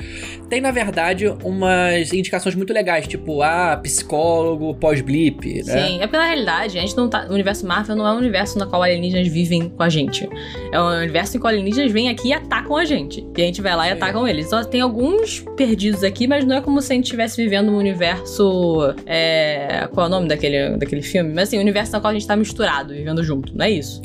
[0.49, 5.87] Tem, na verdade, umas indicações muito legais, tipo, ah, psicólogo pós-blip, né?
[5.87, 7.27] Sim, é porque na realidade, a gente não tá.
[7.29, 10.29] O universo Marvel não é um universo no qual alienígenas vivem com a gente.
[10.73, 13.27] É um universo em que alienígenas vêm aqui e atacam a gente.
[13.37, 13.97] E a gente vai lá e Sim.
[13.97, 14.47] atacam eles.
[14.47, 17.77] Então tem alguns perdidos aqui, mas não é como se a gente estivesse vivendo um
[17.77, 18.95] universo.
[19.07, 19.89] É.
[19.93, 21.33] Qual é o nome daquele, daquele filme?
[21.33, 23.54] Mas assim, um universo no qual a gente tá misturado, vivendo junto.
[23.55, 24.03] Não é isso.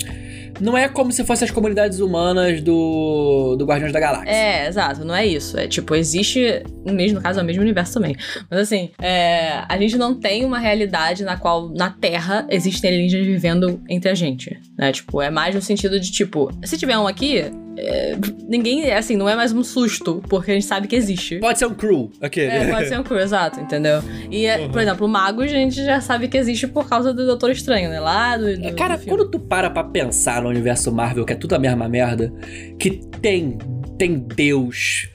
[0.60, 4.32] Não é como se fossem as comunidades humanas do, do Guardiões da Galáxia.
[4.32, 5.58] É, exato, não é isso.
[5.58, 8.16] É tipo, existe, no mesmo caso, é o mesmo universo também.
[8.50, 13.28] Mas assim, é, a gente não tem uma realidade na qual na Terra existem alienígenas
[13.28, 14.60] vivendo entre a gente.
[14.78, 14.92] Né?
[14.92, 18.16] Tipo, é mais no sentido de, tipo, se tiver um aqui, é,
[18.48, 21.38] ninguém, assim, não é mais um susto, porque a gente sabe que existe.
[21.40, 22.46] Pode ser um crew, ok.
[22.46, 24.02] É, pode ser um crew, exato, entendeu?
[24.30, 27.26] E, é, por exemplo, o Mago a gente já sabe que existe por causa do
[27.26, 28.00] Doutor Estranho, né?
[28.00, 28.58] Lá do.
[28.58, 31.60] do Cara, do quando tu para pra pensar no universo Marvel, que é tudo a
[31.60, 32.32] mesma merda,
[32.80, 33.58] que tem
[34.00, 35.10] tem Deus,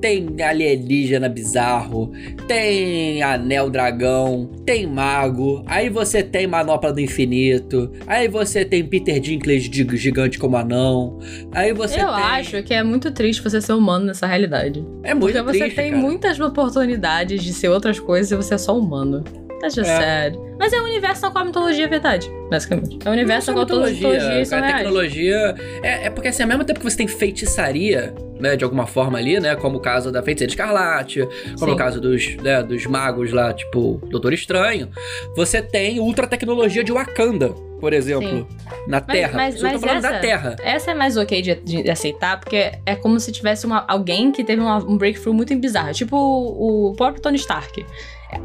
[0.00, 2.10] tem alienígena bizarro,
[2.48, 9.20] tem anel dragão, tem mago, aí você tem manopla do infinito, aí você tem Peter
[9.20, 11.18] Dinklage de gigante como anão,
[11.52, 12.14] aí você Eu tem...
[12.14, 14.82] acho que é muito triste você ser humano nessa realidade.
[15.02, 16.02] É muito Porque você triste, tem cara.
[16.02, 19.22] muitas oportunidades de ser outras coisas e você é só humano.
[19.62, 19.96] That's just É.
[19.96, 20.38] sad.
[20.58, 22.98] Mas é um universo na qual a mitologia é verdade, basicamente.
[23.04, 24.76] É um universo só qual todas as mitologias são a reais.
[24.76, 25.54] tecnologia.
[25.82, 29.18] É, é porque assim, ao mesmo tempo que você tem feitiçaria, né, de alguma forma
[29.18, 31.20] ali, né, como o caso da feiticeira escarlate,
[31.58, 31.72] como Sim.
[31.72, 34.88] o caso dos, né, dos magos lá, tipo Doutor Estranho,
[35.36, 38.46] você tem ultra tecnologia de Wakanda, por exemplo,
[38.86, 39.32] na Terra.
[39.34, 40.56] mas- tô mas falando da essa- Terra.
[40.62, 44.44] Essa é mais ok de, de aceitar, porque é como se tivesse uma- alguém que
[44.44, 45.92] teve uma- um breakthrough muito bizarro.
[45.92, 47.84] Tipo o, o próprio Tony Stark.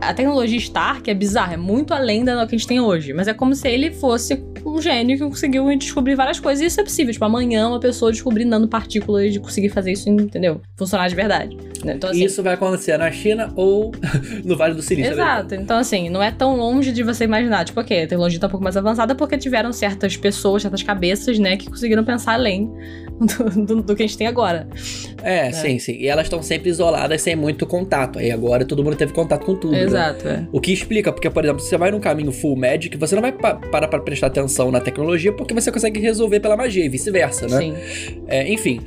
[0.01, 3.13] A tecnologia Stark é bizarra, é muito além da que a gente tem hoje.
[3.13, 6.61] Mas é como se ele fosse um gênio que conseguiu descobrir várias coisas.
[6.61, 7.11] E isso é possível.
[7.13, 10.61] Tipo, amanhã uma pessoa descobrir nanopartículas de conseguir fazer isso, entendeu?
[10.77, 11.57] Funcionar de verdade.
[11.83, 11.93] né?
[11.95, 13.91] Então, assim, Isso vai acontecer na China ou
[14.43, 15.15] no Vale do Silício.
[15.15, 15.23] né?
[15.23, 15.55] Exato.
[15.55, 17.63] Então, assim, não é tão longe de você imaginar.
[17.65, 21.39] Tipo, ok, a tecnologia tá um pouco mais avançada porque tiveram certas pessoas, certas cabeças,
[21.39, 22.69] né, que conseguiram pensar além
[23.19, 24.67] do, do- do que a gente tem agora.
[25.23, 25.93] É, sim, sim.
[25.93, 28.19] E elas estão sempre isoladas, sem muito contato.
[28.19, 29.76] Aí agora todo mundo teve contato com tudo.
[29.83, 30.47] Exato, é.
[30.51, 33.21] O que explica, porque, por exemplo, se você vai num caminho full magic, você não
[33.21, 36.89] vai pa- parar pra prestar atenção na tecnologia porque você consegue resolver pela magia e
[36.89, 37.57] vice-versa, né?
[37.59, 37.73] Sim.
[38.27, 38.79] É, enfim.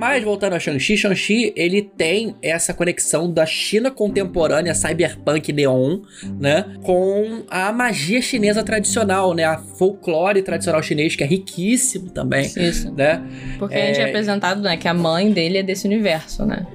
[0.00, 6.00] Mas voltando a Shang-Chi, Shang-Chi, ele tem essa conexão da China contemporânea, cyberpunk neon,
[6.40, 12.46] né, com a magia chinesa tradicional, né, a folclore tradicional chinês que é riquíssimo também,
[12.56, 12.90] Isso.
[12.94, 13.22] né?
[13.58, 14.08] Porque a gente é É.
[14.08, 16.66] apresentado, né, que a mãe dele é desse universo, né?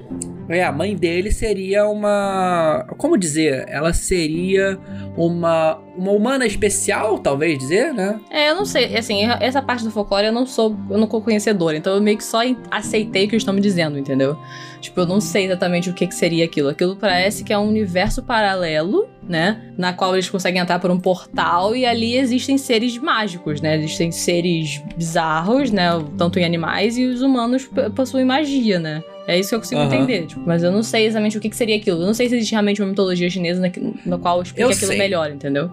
[0.48, 2.86] É, a mãe dele seria uma.
[2.96, 3.64] Como dizer?
[3.68, 4.78] Ela seria
[5.16, 5.84] uma.
[5.96, 8.20] Uma humana especial, talvez dizer, né?
[8.30, 11.22] É, eu não sei, assim, essa parte do folclore eu não sou, eu não sou
[11.22, 14.36] conhecedora, então eu meio que só aceitei o que eles estão me dizendo, entendeu?
[14.78, 16.68] Tipo, eu não sei exatamente o que, que seria aquilo.
[16.68, 19.72] Aquilo parece que é um universo paralelo, né?
[19.78, 23.78] Na qual eles conseguem entrar por um portal e ali existem seres mágicos, né?
[23.78, 25.88] Existem seres bizarros, né?
[26.18, 29.02] Tanto em animais e os humanos possuem magia, né?
[29.26, 29.94] É isso que eu consigo Aham.
[29.94, 32.00] entender, tipo, mas eu não sei exatamente o que, que seria aquilo.
[32.02, 33.70] Eu não sei se existe realmente uma mitologia chinesa na,
[34.04, 34.98] no qual explica Eu aquilo sei.
[34.98, 35.70] melhor, entendeu?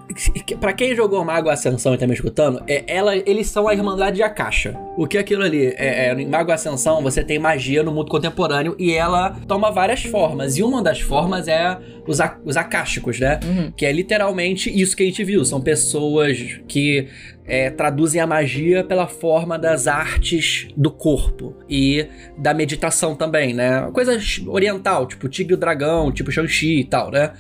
[0.60, 4.16] Pra quem jogou Mago Ascensão e tá me escutando, é, ela, eles são a Irmandade
[4.18, 4.76] de Akasha.
[4.98, 5.68] O que é aquilo ali?
[5.78, 10.04] É, é, em Mago Ascensão você tem magia no mundo contemporâneo e ela toma várias
[10.04, 10.58] formas.
[10.58, 12.56] E uma das formas é os, a- os
[13.20, 13.40] né?
[13.44, 13.72] Uhum.
[13.76, 15.44] Que é literalmente isso que a gente viu.
[15.46, 16.38] São pessoas
[16.68, 17.08] que
[17.46, 23.90] é, traduzem a magia pela forma das artes do corpo e da meditação também, né?
[23.94, 27.34] Coisa oriental, tipo Tigre e o Dragão, tipo Shang-Chi e tal, né?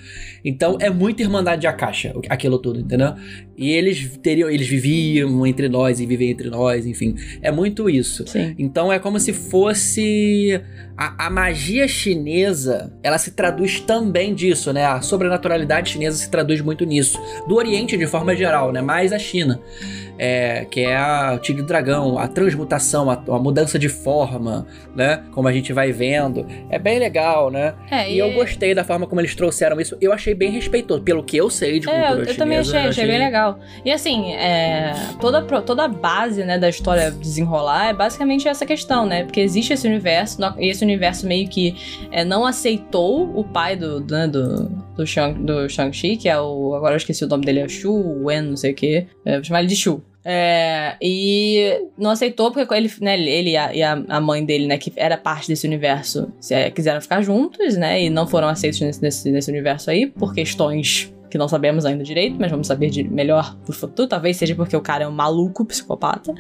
[0.43, 3.13] Então é muito Irmandade de Akasha, aquilo tudo, entendeu?
[3.57, 7.15] E eles teriam, eles viviam entre nós e vivem entre nós, enfim.
[7.41, 8.27] É muito isso.
[8.27, 8.55] Sim.
[8.57, 10.59] Então é como se fosse
[10.97, 14.85] a, a magia chinesa, ela se traduz também disso, né?
[14.85, 17.19] A sobrenaturalidade chinesa se traduz muito nisso.
[17.47, 18.81] Do Oriente de forma geral, né?
[18.81, 19.59] Mais a China.
[20.17, 24.67] É, que é a o Tigre e Dragão, a transmutação, a, a mudança de forma,
[24.95, 25.23] né?
[25.31, 26.45] Como a gente vai vendo.
[26.69, 27.73] É bem legal, né?
[27.89, 29.97] É, E eu gostei da forma como eles trouxeram isso.
[29.99, 32.37] Eu achei bem respeitoso, pelo que eu sei de É, cultura eu, eu chinesa.
[32.37, 33.59] também achei, eu achei bem legal.
[33.85, 39.05] E assim, é, toda, toda a base né, da história desenrolar é basicamente essa questão,
[39.05, 39.23] né?
[39.23, 41.75] Porque existe esse universo, e esse universo meio que
[42.11, 46.39] é, não aceitou o pai do, do, né, do, do, Shang, do Shang-Chi, que é
[46.39, 46.75] o.
[46.75, 49.07] Agora eu esqueci o nome dele, é Shu Wen, não sei o quê.
[49.25, 50.01] É, vou chamar ele de Shu.
[50.25, 54.91] É, e não aceitou porque ele, né, ele e, a, a, mãe dele, né, que
[54.95, 59.31] era parte desse universo, é, quiseram ficar juntos, né, e não foram aceitos nesse, nesse,
[59.31, 63.57] nesse universo aí por questões que não sabemos ainda direito, mas vamos saber de melhor
[63.65, 64.07] pro futuro.
[64.07, 66.31] Talvez seja porque o cara é um maluco psicopata.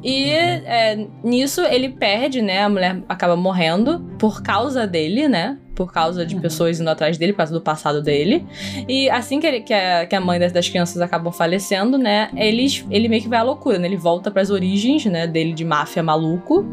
[0.00, 2.62] E é, nisso ele perde, né?
[2.62, 5.58] A mulher acaba morrendo por causa dele, né?
[5.78, 6.40] Por causa de uhum.
[6.40, 8.44] pessoas indo atrás dele, por causa do passado dele.
[8.88, 12.30] E assim que, ele, que, a, que a mãe das, das, crianças acabam falecendo, né,
[12.34, 13.86] eles, ele meio que vai à loucura, né?
[13.86, 16.66] Ele volta para as origens, né, dele de máfia maluco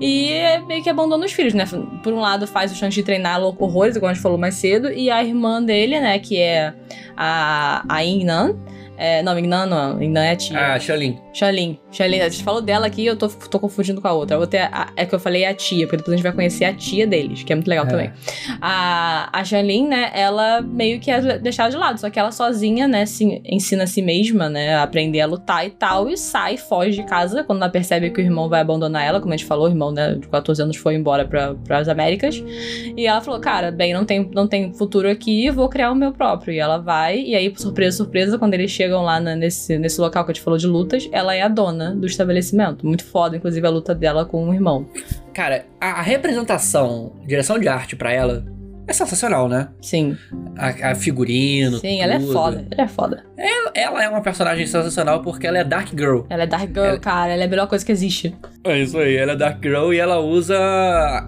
[0.00, 0.30] e
[0.66, 1.66] meio que abandona os filhos, né?
[2.02, 5.10] Por um lado faz o Shang-Chi treinar horrores, como a gente falou mais cedo, e
[5.10, 6.72] a irmã dele, né, que é
[7.14, 8.56] a, a Nan
[8.96, 9.96] é, não, Mignan não.
[9.96, 10.58] Mignan é a tia.
[10.58, 11.18] Ah, Xalin.
[11.32, 11.78] Xalin.
[11.90, 12.20] Xalin.
[12.20, 14.36] A gente falou dela aqui eu tô, tô confundindo com a outra.
[14.36, 16.32] A outra é, a, é que eu falei a tia, porque depois a gente vai
[16.32, 17.88] conhecer a tia deles, que é muito legal é.
[17.88, 18.12] também.
[18.60, 22.88] A, a Xalin, né, ela meio que é deixada de lado, só que ela sozinha,
[22.88, 26.56] né, se, ensina a si mesma, né, a aprender a lutar e tal, e sai,
[26.56, 29.46] foge de casa quando ela percebe que o irmão vai abandonar ela, como a gente
[29.46, 32.42] falou, o irmão, né, de 14 anos foi embora para as Américas.
[32.96, 36.12] E ela falou, cara, bem, não tem, não tem futuro aqui, vou criar o meu
[36.12, 36.54] próprio.
[36.54, 40.00] E ela vai, e aí, surpresa, surpresa, quando ele chega chegam lá na, nesse, nesse
[40.00, 42.86] local que a gente falou de lutas, ela é a dona do estabelecimento.
[42.86, 44.86] Muito foda, inclusive, a luta dela com o irmão.
[45.34, 48.44] Cara, a, a representação, direção de arte para ela
[48.86, 49.68] é sensacional, né?
[49.82, 50.16] Sim.
[50.56, 51.78] A, a figurino.
[51.78, 52.02] Sim, tudo.
[52.02, 52.66] ela é foda.
[52.70, 53.24] Ela é foda.
[53.36, 56.20] Ela, ela, é uma personagem sensacional porque ela é Dark Girl.
[56.30, 56.98] Ela é Dark Girl, ela...
[57.00, 57.32] cara.
[57.32, 58.36] Ela é a melhor coisa que existe.
[58.62, 59.16] É isso aí.
[59.16, 60.56] Ela é Dark Girl e ela usa.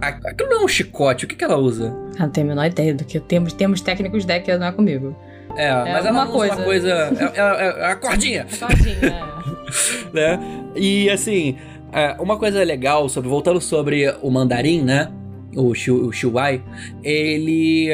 [0.00, 1.24] Aquilo não é um chicote.
[1.24, 1.86] O que, que ela usa?
[2.14, 3.18] Eu não tenho a menor ideia do que.
[3.18, 5.16] Temos, temos técnicos deck não é comigo.
[5.58, 6.54] É, é mas ela coisa.
[6.54, 6.88] uma coisa.
[6.88, 8.46] É, é, é, a cordinha.
[8.60, 10.14] A cordinha, é.
[10.14, 10.40] né?
[10.76, 11.58] E assim,
[11.92, 13.28] é, uma coisa legal sobre.
[13.28, 15.10] Voltando sobre o mandarim, né?
[15.56, 16.62] O, Shu, o Shuai,
[17.02, 17.90] ele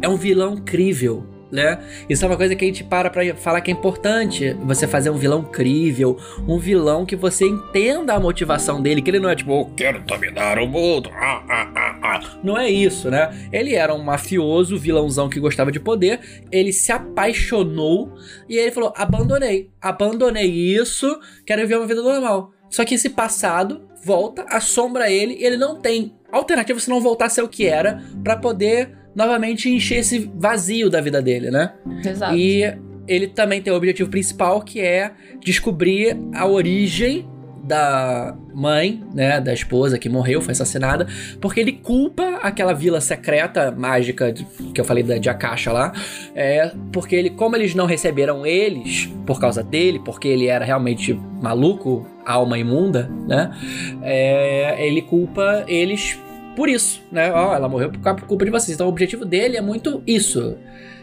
[0.00, 1.78] é um vilão crível né?
[2.08, 5.10] Isso é uma coisa que a gente para pra falar que é importante você fazer
[5.10, 9.34] um vilão crível, um vilão que você entenda a motivação dele, que ele não é
[9.34, 12.20] tipo, eu quero dominar o mundo, ah, ah, ah, ah.
[12.42, 13.48] Não é isso, né?
[13.52, 18.12] Ele era um mafioso, vilãozão que gostava de poder, ele se apaixonou
[18.48, 22.52] e ele falou: abandonei, abandonei isso, quero viver uma vida normal.
[22.68, 27.28] Só que esse passado volta, assombra ele ele não tem alternativa se não voltar a
[27.28, 31.72] ser o que era para poder novamente encher esse vazio da vida dele, né?
[32.04, 32.36] Exato.
[32.36, 32.62] E
[33.06, 37.28] ele também tem o objetivo principal que é descobrir a origem
[37.62, 41.06] da mãe, né, da esposa que morreu, foi assassinada,
[41.40, 44.44] porque ele culpa aquela vila secreta mágica de,
[44.74, 45.92] que eu falei da de Akasha lá,
[46.34, 51.12] é porque ele, como eles não receberam eles por causa dele, porque ele era realmente
[51.40, 53.50] maluco, alma imunda, né,
[54.02, 56.18] é, ele culpa eles
[56.56, 57.32] por isso, né?
[57.32, 58.74] Ó, ela morreu por culpa de vocês.
[58.74, 60.56] Então o objetivo dele é muito isso.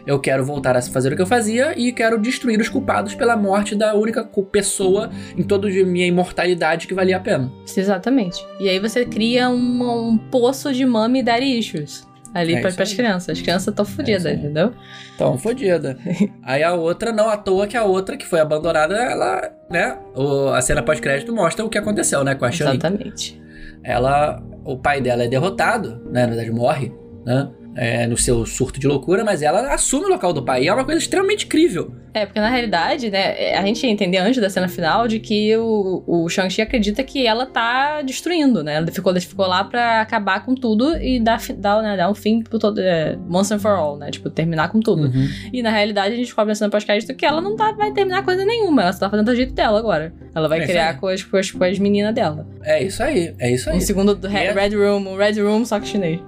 [0.06, 3.36] Eu quero voltar a fazer o que eu fazia e quero destruir os culpados pela
[3.36, 7.52] morte da única pessoa em toda a minha imortalidade que valia a pena.
[7.76, 8.42] Exatamente.
[8.58, 12.92] E aí você cria um, um poço de mami daddy issues ali é para as
[12.92, 13.28] crianças.
[13.30, 14.72] As crianças estão fodidas, é entendeu?
[15.10, 15.96] Estão fodidas.
[16.42, 19.98] aí a outra, não à toa que a outra que foi abandonada, ela, né?
[20.14, 22.34] O, a cena pós-crédito mostra o que aconteceu, né?
[22.34, 22.72] Com a Shani.
[22.72, 23.40] Exatamente.
[23.82, 26.22] Ela o pai dela é derrotado, né?
[26.22, 26.92] Na verdade, morre,
[27.24, 27.50] né?
[27.78, 30.64] É, no seu surto de loucura, mas ela assume o local do pai.
[30.64, 31.94] E é uma coisa extremamente incrível.
[32.12, 35.56] É, porque na realidade, né, a gente ia entender antes da cena final de que
[35.56, 38.74] o, o Shang-Chi acredita que ela tá destruindo, né?
[38.74, 42.42] Ela ficou, ficou lá pra acabar com tudo e dar, dar, né, dar um fim
[42.42, 42.80] pro todo.
[42.80, 44.10] É, once and for all, né?
[44.10, 45.02] Tipo, terminar com tudo.
[45.02, 45.28] Uhum.
[45.52, 48.24] E na realidade a gente descobre na cena pós-crédito que ela não tá, vai terminar
[48.24, 48.82] coisa nenhuma.
[48.82, 50.12] Ela só tá fazendo do jeito dela agora.
[50.34, 52.44] Ela vai é criar com as, com, as, com as meninas dela.
[52.64, 53.76] É isso aí, é isso aí.
[53.76, 56.20] Um segundo do Red, Red Room, o Red Room só que chinês.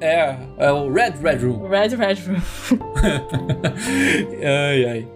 [0.00, 1.68] É, é o Red Red Room.
[1.68, 2.40] Red Red Room.
[4.42, 5.08] ai, ai.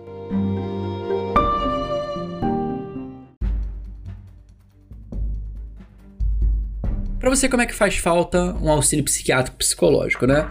[7.21, 10.51] Pra você, como é que faz falta um auxílio psiquiátrico psicológico, né?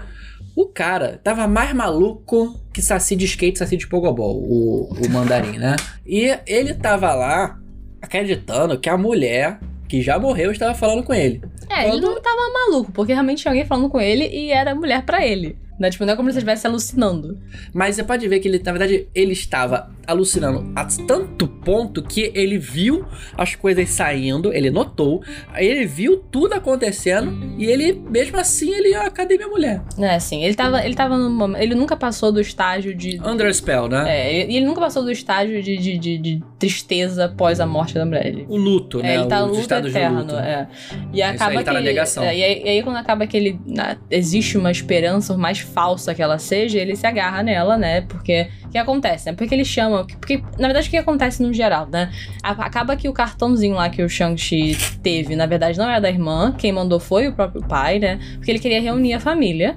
[0.56, 5.58] O cara tava mais maluco que saci de skate, saci de pogobol, o, o mandarim,
[5.58, 5.76] né?
[6.06, 7.60] E ele tava lá
[8.02, 9.60] acreditando que a mulher
[9.92, 11.42] que já morreu estava falando com ele.
[11.70, 11.98] É, Quando...
[11.98, 15.28] ele não tava maluco, porque realmente tinha alguém falando com ele e era mulher para
[15.28, 15.58] ele.
[15.80, 15.90] Né?
[15.90, 17.40] Tipo, não é como se ele estivesse alucinando.
[17.74, 22.32] Mas você pode ver que ele, na verdade, ele estava alucinando a tanto ponto que
[22.36, 23.06] ele viu
[23.38, 25.24] as coisas saindo, ele notou,
[25.56, 29.82] ele viu tudo acontecendo e ele, mesmo assim, ele, ah, cadê minha mulher?
[29.98, 31.16] É, sim, ele tava, ele tava
[31.60, 33.20] ele nunca passou do estágio de...
[33.26, 34.06] Under spell, né?
[34.08, 37.96] É, ele, ele nunca passou do estágio de, de, de, de, tristeza após a morte
[37.96, 38.28] da mulher.
[38.28, 39.16] Ele, o luto, é, né?
[39.16, 40.36] Ele tá o luto eterno, luto.
[40.36, 40.68] é.
[41.12, 42.24] E acaba aí, ele tá na negação.
[42.24, 46.14] É, e, aí, e aí quando acaba que ele, na, existe uma esperança, mais falsa
[46.14, 48.02] que ela seja, ele se agarra nela, né?
[48.02, 49.36] Porque o que acontece, né?
[49.36, 50.06] Porque ele chama.
[50.06, 52.12] Porque, na verdade, o que acontece no geral, né?
[52.44, 56.54] Acaba que o cartãozinho lá que o Shang-Chi teve, na verdade, não era da irmã.
[56.58, 58.20] Quem mandou foi o próprio pai, né?
[58.36, 59.76] Porque ele queria reunir a família.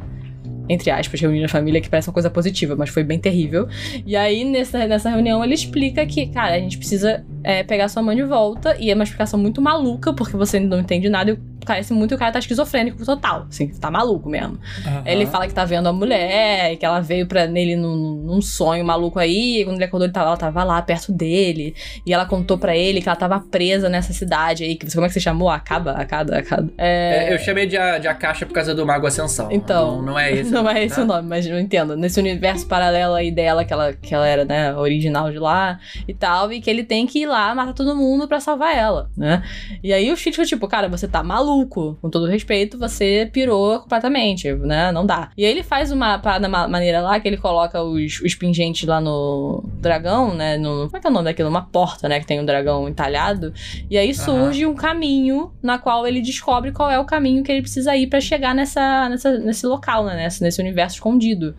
[0.66, 3.68] Entre aspas, reunir a família, que parece uma coisa positiva, mas foi bem terrível.
[4.06, 8.02] E aí, nessa, nessa reunião, ele explica que, cara, a gente precisa é, pegar sua
[8.02, 8.74] mãe de volta.
[8.80, 12.14] E é uma explicação muito maluca, porque você não entende nada e parece muito que
[12.16, 13.46] o cara tá esquizofrênico total.
[13.48, 14.58] Assim, tá maluco mesmo.
[15.04, 18.84] Ele fala que tá vendo a mulher, que ela veio pra, nele num, num sonho
[18.84, 19.60] maluco aí.
[19.60, 21.74] E quando ele acordou, ele tava, ela tava lá perto dele.
[22.06, 24.76] E ela contou pra ele que ela tava presa nessa cidade aí.
[24.76, 25.48] Que, como é que você chamou?
[25.48, 25.92] Acaba?
[25.92, 26.36] Acaba?
[26.36, 26.70] Acaba.
[26.76, 29.48] É, É, eu chamei de a, de a caixa por causa do Mago Ascensão.
[29.50, 30.50] Então, Não, não é esse.
[30.50, 31.02] Não é esse tá?
[31.02, 31.96] o nome, mas eu entendo.
[31.96, 36.14] Nesse universo paralelo aí dela, que ela, que ela era, né, original de lá e
[36.14, 39.42] tal, e que ele tem que ir lá matar todo mundo pra salvar ela, né?
[39.82, 41.53] E aí o foi tipo, cara, você tá maluco.
[42.02, 44.90] Com todo respeito, você pirou completamente, né?
[44.92, 45.30] Não dá.
[45.36, 48.86] E aí ele faz uma parada ma- maneira lá, que ele coloca os, os pingentes
[48.88, 50.56] lá no dragão, né?
[50.56, 51.48] No, como é que é o nome daquilo?
[51.48, 52.18] Uma porta, né?
[52.20, 53.52] Que tem um dragão entalhado.
[53.90, 57.62] E aí surge um caminho na qual ele descobre qual é o caminho que ele
[57.62, 60.16] precisa ir pra chegar nessa, nessa, nesse local, né?
[60.16, 61.54] Nesse, nesse universo escondido.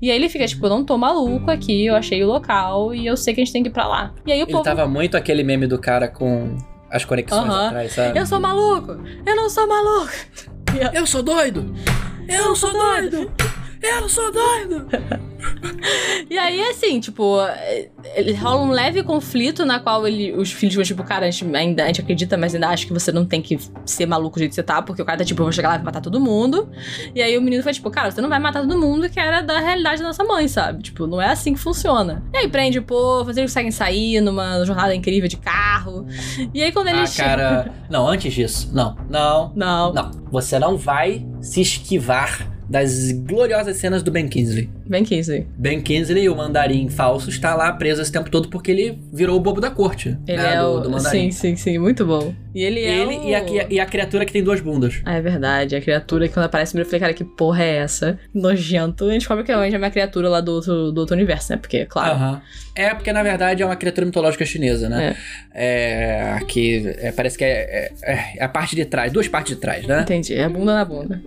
[0.00, 3.06] E aí ele fica, tipo, eu não tô maluco aqui, eu achei o local e
[3.06, 4.12] eu sei que a gente tem que ir pra lá.
[4.26, 4.64] E aí o Ele povo.
[4.64, 6.56] tava muito aquele meme do cara com
[6.92, 8.18] as conexões atrás, sabe?
[8.18, 8.92] Eu sou maluco!
[9.24, 10.12] Eu não sou maluco!
[10.92, 11.74] Eu sou doido!
[12.28, 13.32] Eu sou doido!
[13.82, 14.86] Eu sou doido!
[16.30, 17.36] E aí, assim, tipo,
[18.14, 21.54] ele rola um leve conflito na qual ele, os filhos vão, tipo, cara, a gente
[21.54, 24.38] ainda a gente acredita, mas ainda acha que você não tem que ser maluco do
[24.38, 26.00] jeito que você tá, porque o cara tá, tipo, eu vou chegar lá e matar
[26.00, 26.70] todo mundo.
[27.14, 29.40] E aí o menino foi, tipo, cara, você não vai matar todo mundo que era
[29.42, 30.82] da realidade da nossa mãe, sabe?
[30.84, 32.22] Tipo, não é assim que funciona.
[32.32, 36.06] E aí prende o povo, eles conseguem sair numa jornada incrível de carro.
[36.54, 37.72] E aí quando Ah, eles chegam- cara.
[37.90, 38.70] Não, antes disso.
[38.72, 40.10] Não, não, Não, não.
[40.30, 44.68] Você não vai se esquivar das gloriosas cenas do Ben Kingsley.
[45.00, 45.46] Isso aí.
[45.56, 49.40] Ben Kingsley, o mandarim falso, está lá preso esse tempo todo porque ele virou o
[49.40, 50.16] bobo da corte.
[50.26, 50.80] Ele né, é do, o.
[50.80, 51.30] do mandarim.
[51.30, 52.34] sim, sim, sim, muito bom.
[52.54, 52.98] E ele é.
[52.98, 53.28] Ele o...
[53.28, 55.00] e, a, e a criatura que tem duas bundas.
[55.04, 55.74] Ah, é verdade.
[55.74, 58.18] A criatura que quando aparece, eu falei, cara, que porra é essa?
[58.34, 59.04] Nojento.
[59.04, 61.58] A gente descobre que realmente é uma criatura lá do outro, do outro universo, né?
[61.58, 62.40] Porque, claro.
[62.74, 65.16] É, porque na verdade é uma criatura mitológica chinesa, né?
[65.54, 66.38] É.
[66.48, 69.86] que é, parece que é, é- é a parte de trás, duas partes de trás,
[69.86, 70.02] né?
[70.02, 70.34] Entendi.
[70.34, 71.22] É a bunda na bunda.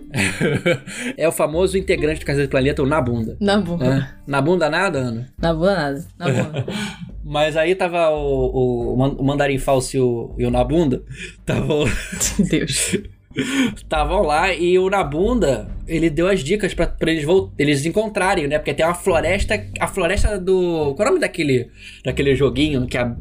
[1.16, 3.36] é o famoso integrante do Casa do Planeta, o Nabunda.
[3.40, 3.88] Na bunda.
[3.90, 4.14] né?
[4.26, 5.28] Na bunda nada, Ana?
[5.40, 6.06] Na bunda nada.
[6.18, 6.66] Na bunda.
[7.24, 11.02] Mas aí tava o, o, o mandarim falso e o, e o Nabunda.
[11.38, 11.84] Estavam
[12.48, 12.96] Deus.
[13.76, 18.46] estavam lá e o Nabunda, ele deu as dicas pra, pra eles vol- eles encontrarem,
[18.46, 18.58] né?
[18.58, 20.94] Porque tem uma floresta, a floresta do...
[20.94, 21.68] Qual é o nome daquele,
[22.04, 23.14] daquele joguinho que a...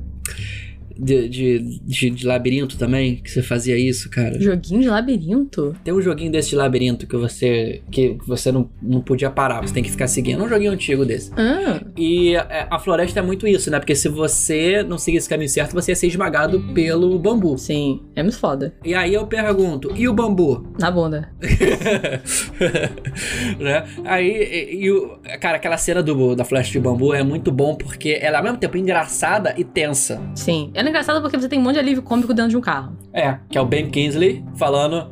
[0.98, 4.40] De, de, de, de labirinto também, que você fazia isso, cara.
[4.40, 5.76] Joguinho de labirinto?
[5.84, 9.74] Tem um joguinho desse de labirinto que você que você não, não podia parar, você
[9.74, 10.42] tem que ficar seguindo.
[10.42, 11.32] É um joguinho antigo desse.
[11.36, 13.80] Ah, E a, a floresta é muito isso, né?
[13.80, 17.58] Porque se você não seguir esse caminho certo, você ia ser esmagado pelo bambu.
[17.58, 18.02] sim.
[18.16, 18.74] É muito foda.
[18.84, 20.68] E aí eu pergunto, e o bambu?
[20.80, 21.30] Na bunda.
[23.60, 23.86] né?
[24.06, 28.18] Aí, e, o, cara, aquela cena do, da floresta de bambu é muito bom porque
[28.22, 30.22] ela é ao mesmo tempo engraçada e tensa.
[30.36, 30.72] Sim.
[30.74, 32.96] É engraçado porque você tem um monte de alívio cômico dentro de um carro.
[33.14, 35.10] É, que é o Ben Kingsley falando,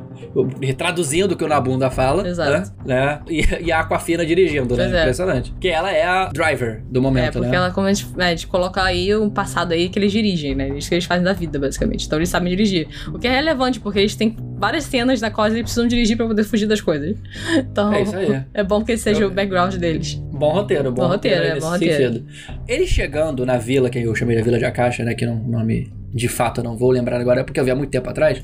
[0.76, 2.26] traduzindo o que o Nabunda fala.
[2.26, 2.72] Exato.
[2.84, 3.20] Né?
[3.28, 4.84] E, e a Aquafina dirigindo, né?
[4.84, 5.00] Pois é.
[5.02, 5.54] Impressionante.
[5.60, 7.56] Que ela é a driver do momento, é, porque né?
[7.56, 10.54] ela, como a gente, é, a gente coloca aí um passado aí que eles dirigem,
[10.54, 10.68] né?
[10.76, 12.06] Isso que eles fazem da vida, basicamente.
[12.06, 12.88] Então eles sabem dirigir.
[13.12, 16.26] O que é relevante, porque eles têm várias cenas na qual eles precisam dirigir pra
[16.26, 17.16] poder fugir das coisas.
[17.74, 18.42] Então, É isso aí.
[18.54, 20.20] é bom que esse seja Eu- o background deles.
[20.34, 22.12] Bom roteiro, bom, Bom roteiro, roteiro, é, bom roteiro.
[22.14, 22.26] sentido.
[22.66, 25.14] Ele chegando na vila, que eu chamei de Vila de Akasha, né?
[25.14, 27.74] Que não nome de fato eu não vou lembrar agora, é porque eu vi há
[27.74, 28.40] muito tempo atrás.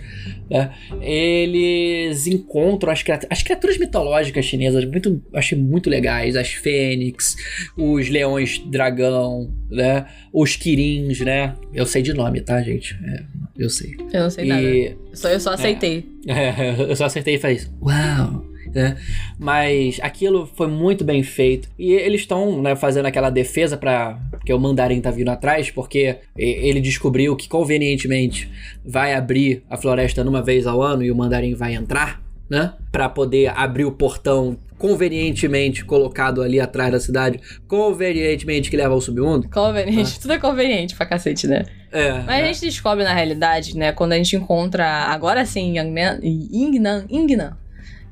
[0.51, 6.35] Né, eles encontram as criaturas, as criaturas mitológicas chinesas, muito, achei muito legais.
[6.37, 7.37] As fênix,
[7.77, 10.07] os leões dragão, né?
[10.33, 11.55] Os quirins, né?
[11.73, 12.99] Eu sei de nome, tá, gente?
[13.05, 13.23] É,
[13.57, 13.95] eu sei.
[14.13, 14.63] Eu não sei nada.
[14.63, 16.07] E Só, eu só aceitei.
[16.27, 18.40] é, eu só acertei e falei, uau!
[18.75, 18.97] Né?
[19.39, 21.69] Mas aquilo foi muito bem feito.
[21.79, 26.17] E eles estão né, fazendo aquela defesa para que o Mandarim tá vindo atrás, porque
[26.37, 28.51] ele descobriu que convenientemente
[28.85, 32.75] vai abrir a floresta numa vez ao ano e o Mandarim vai entrar, né?
[32.91, 39.01] Para poder abrir o portão convenientemente colocado ali atrás da cidade, convenientemente que leva ao
[39.01, 39.47] submundo.
[39.51, 40.19] Conveniente.
[40.19, 41.67] Tudo é conveniente pra cacete, né?
[41.93, 42.13] É.
[42.23, 47.05] Mas a gente descobre na realidade, né, quando a gente encontra, agora sim, Yangnan, Yingnan,
[47.13, 47.57] Yingnan,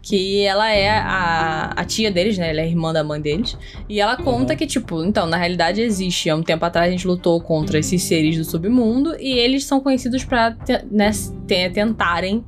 [0.03, 2.51] que ela é a, a tia deles, né?
[2.51, 3.57] Ela é irmã da mãe deles.
[3.89, 4.59] E ela conta Uhum.
[4.59, 6.31] que, tipo, então, na realidade existe.
[6.31, 9.81] Há um tempo atrás a gente lutou contra esses seres do submundo e eles são
[9.81, 10.57] conhecidos pra
[10.91, 11.11] né,
[11.47, 12.45] te- tentarem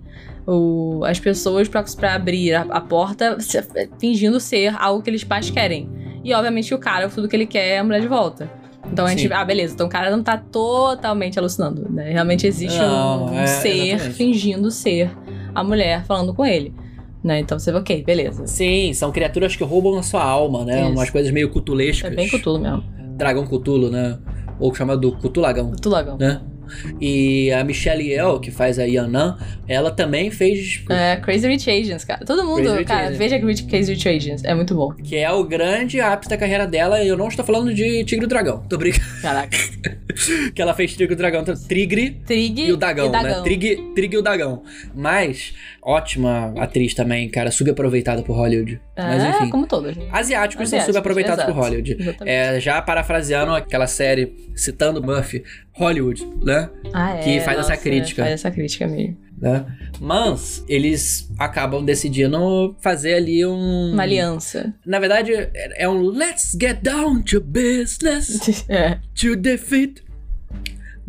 [0.47, 3.63] o, as pessoas pra, pra abrir a, a porta se-
[3.99, 5.89] fingindo ser algo que eles pais querem.
[6.25, 8.51] E obviamente o cara, tudo que ele quer é a mulher de volta.
[8.91, 9.23] Então a gente.
[9.29, 9.33] Sim.
[9.33, 9.75] Ah, beleza.
[9.75, 11.87] Então o cara não tá totalmente alucinando.
[11.91, 12.11] Né?
[12.11, 14.17] Realmente existe Não, um é, ser exatamente.
[14.17, 15.11] fingindo ser
[15.55, 16.73] a mulher falando com ele.
[17.23, 17.41] Né?
[17.41, 18.47] Então você, ok, beleza.
[18.47, 20.83] Sim, são criaturas que roubam a sua alma, né?
[20.83, 20.93] Isso.
[20.93, 22.13] Umas coisas meio cutulescas.
[22.13, 22.83] É bem cutulo mesmo.
[23.17, 24.19] Dragão cutulo, né?
[24.59, 26.17] Ou chamado cutulagão, Cutulagão.
[26.19, 26.41] né?
[27.01, 30.83] E a Michelle Yeoh, que faz a Yanan, ela também fez...
[30.89, 32.25] É, Crazy Rich Asians, cara.
[32.25, 34.45] Todo mundo, Crazy cara, veja Rich- Crazy Rich Asians.
[34.45, 34.93] É muito bom.
[34.95, 37.03] Que é o grande ápice da carreira dela.
[37.03, 38.63] E eu não estou falando de Tigre e o Dragão.
[38.69, 39.05] Tô brincando.
[39.23, 39.57] Caraca.
[40.55, 41.45] que ela fez Tigre e o Dragão.
[41.69, 43.23] Trigre Trig e o Dagão, e né?
[43.23, 43.43] Dagão.
[43.43, 44.63] Trig, Trig e o Dagão.
[44.95, 47.51] Mas, ótima atriz também, cara.
[47.51, 48.81] Subaproveitada por Hollywood.
[48.97, 49.51] Mas É, enfim.
[49.51, 49.97] como todos.
[50.13, 51.55] Asiáticos são subaproveitados por.
[51.55, 51.97] Hollywood.
[52.27, 55.43] É, já parafraseando aquela série, citando Buffy,
[55.73, 56.60] Hollywood, né?
[56.93, 58.23] Ah, é, que faz essa crítica.
[58.23, 59.17] Faz essa crítica mesmo.
[59.39, 59.65] né?
[60.01, 63.93] Mas eles acabam decidindo fazer ali um.
[63.93, 64.75] Uma aliança.
[64.85, 70.03] Na verdade, é é um Let's get down to business é, to defeat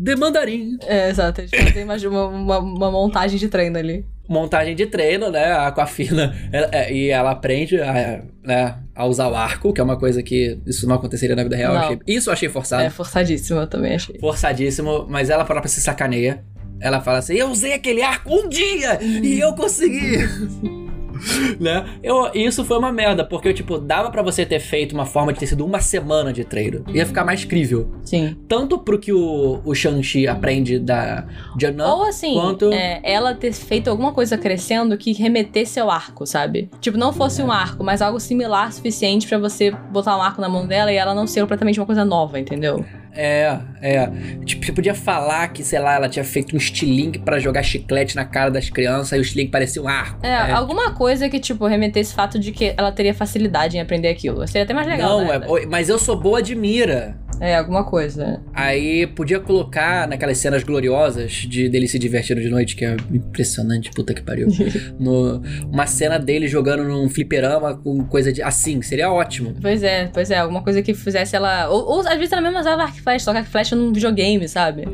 [0.02, 0.76] the mandarim.
[0.86, 1.40] é, exato.
[1.40, 4.04] Eles fazem uma, uma, uma- uma montagem de treino ali.
[4.28, 5.46] Montagem de treino, né?
[5.52, 6.34] A Aquafina.
[6.52, 10.58] é- e ela aprende a, né, a usar o arco, que é uma coisa que
[10.66, 11.74] isso não aconteceria na vida real.
[11.74, 11.80] Não.
[11.82, 12.82] Achei- isso eu achei forçado.
[12.82, 14.18] É forçadíssimo, eu também achei.
[14.18, 16.42] forçadíssimo, mas ela própria se sacaneia.
[16.80, 20.18] Ela fala assim: Eu usei aquele arco um dia e eu consegui.
[21.60, 21.84] né?
[22.02, 25.38] Eu, isso foi uma merda, porque, tipo, dava pra você ter feito uma forma de
[25.40, 26.84] ter sido uma semana de treino.
[26.92, 27.90] Ia ficar mais crível.
[28.04, 28.36] Sim.
[28.48, 31.26] Tanto pro que o, o Shang-Chi aprende da
[31.60, 32.72] Janan, Ou assim, quanto.
[32.72, 36.70] é, ela ter feito alguma coisa crescendo que remetesse ao arco, sabe?
[36.80, 40.48] Tipo, não fosse um arco, mas algo similar suficiente pra você botar um arco na
[40.48, 42.84] mão dela e ela não ser completamente uma coisa nova, entendeu?
[42.84, 44.10] É, é.
[44.44, 48.16] Tipo, você podia falar que, sei lá, ela tinha feito um estilingue pra jogar chiclete
[48.16, 50.24] na cara das crianças e o estilingue parecia um arco.
[50.24, 54.46] É, alguma coisa que, tipo, remetesse fato de que ela teria facilidade em aprender aquilo.
[54.46, 55.46] Seria até mais legal, Não, né?
[55.62, 57.16] é, mas eu sou boa de mira.
[57.42, 58.40] É, alguma coisa.
[58.54, 63.90] Aí podia colocar naquelas cenas gloriosas de dele se divertindo de noite, que é impressionante,
[63.90, 64.46] puta que pariu.
[64.96, 68.40] no, uma cena dele jogando num fliperama com coisa de.
[68.40, 69.56] Assim, seria ótimo.
[69.60, 71.68] Pois é, pois é, alguma coisa que fizesse ela.
[71.68, 73.74] Ou, ou às vezes ela mesmo usava arco e flecha, só que arco e flecha
[73.74, 74.86] num videogame, sabe?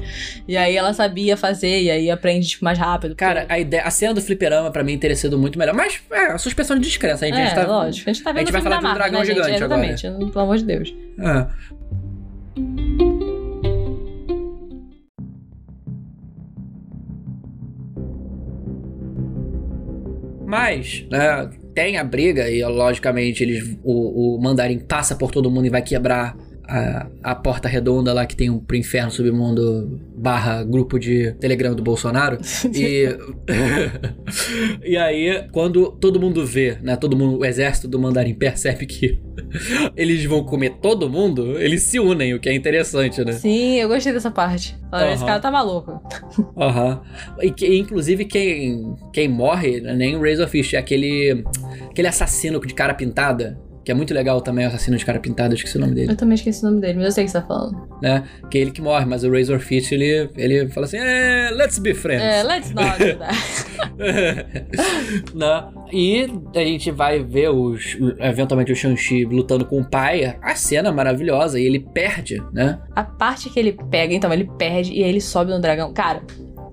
[0.48, 3.14] E aí ela sabia fazer, e aí aprende tipo, mais rápido.
[3.14, 5.74] Cara, a, ideia, a cena do fliperama pra mim teria sido muito melhor.
[5.74, 7.26] Mas, é, a suspensão de descrença.
[7.26, 7.66] A gente, é, a gente tá.
[7.66, 8.08] lógico.
[8.08, 9.36] A gente tá vendo a gente vai falar um Marvel, dragão né, gente?
[9.36, 9.86] gigante agora.
[9.86, 10.94] Exatamente, pelo amor de Deus.
[11.20, 11.78] É.
[20.48, 25.66] Mas, né, tem a briga e, logicamente, eles, o, o mandarim passa por todo mundo
[25.66, 26.34] e vai quebrar
[26.68, 31.74] a, a porta redonda lá que tem um pro inferno submundo barra grupo de telegrama
[31.74, 32.38] do Bolsonaro.
[32.74, 33.08] e,
[34.84, 39.18] e aí, quando todo mundo vê, né, todo mundo, o exército do mandarim percebe que
[39.96, 43.32] eles vão comer todo mundo, eles se unem, o que é interessante, né?
[43.32, 44.76] Sim, eu gostei dessa parte.
[44.92, 45.26] Olha, esse Aham.
[45.26, 46.02] cara tá maluco.
[46.56, 47.00] Aham.
[47.40, 51.44] E que, inclusive, quem, quem morre, né, nem o Razorfish, é aquele,
[51.90, 53.58] aquele assassino de cara pintada,
[53.88, 56.16] que é muito legal também, o assassino de cara pintada, é o nome dele, Eu
[56.16, 57.88] também esqueci o nome dele, mas eu sei o que você tá falando.
[58.02, 58.22] né?
[58.50, 61.94] Que é ele que morre, mas o Razorfish, ele, ele fala assim, é, let's be
[61.94, 62.22] friends.
[62.22, 63.34] É, let's not do that.
[65.34, 65.64] né?
[65.90, 70.92] E a gente vai ver os, eventualmente o Shang-Chi lutando com o pai, a cena
[70.92, 72.78] maravilhosa, e ele perde, né?
[72.94, 75.94] A parte que ele pega, então, ele perde e aí ele sobe no dragão.
[75.94, 76.20] Cara,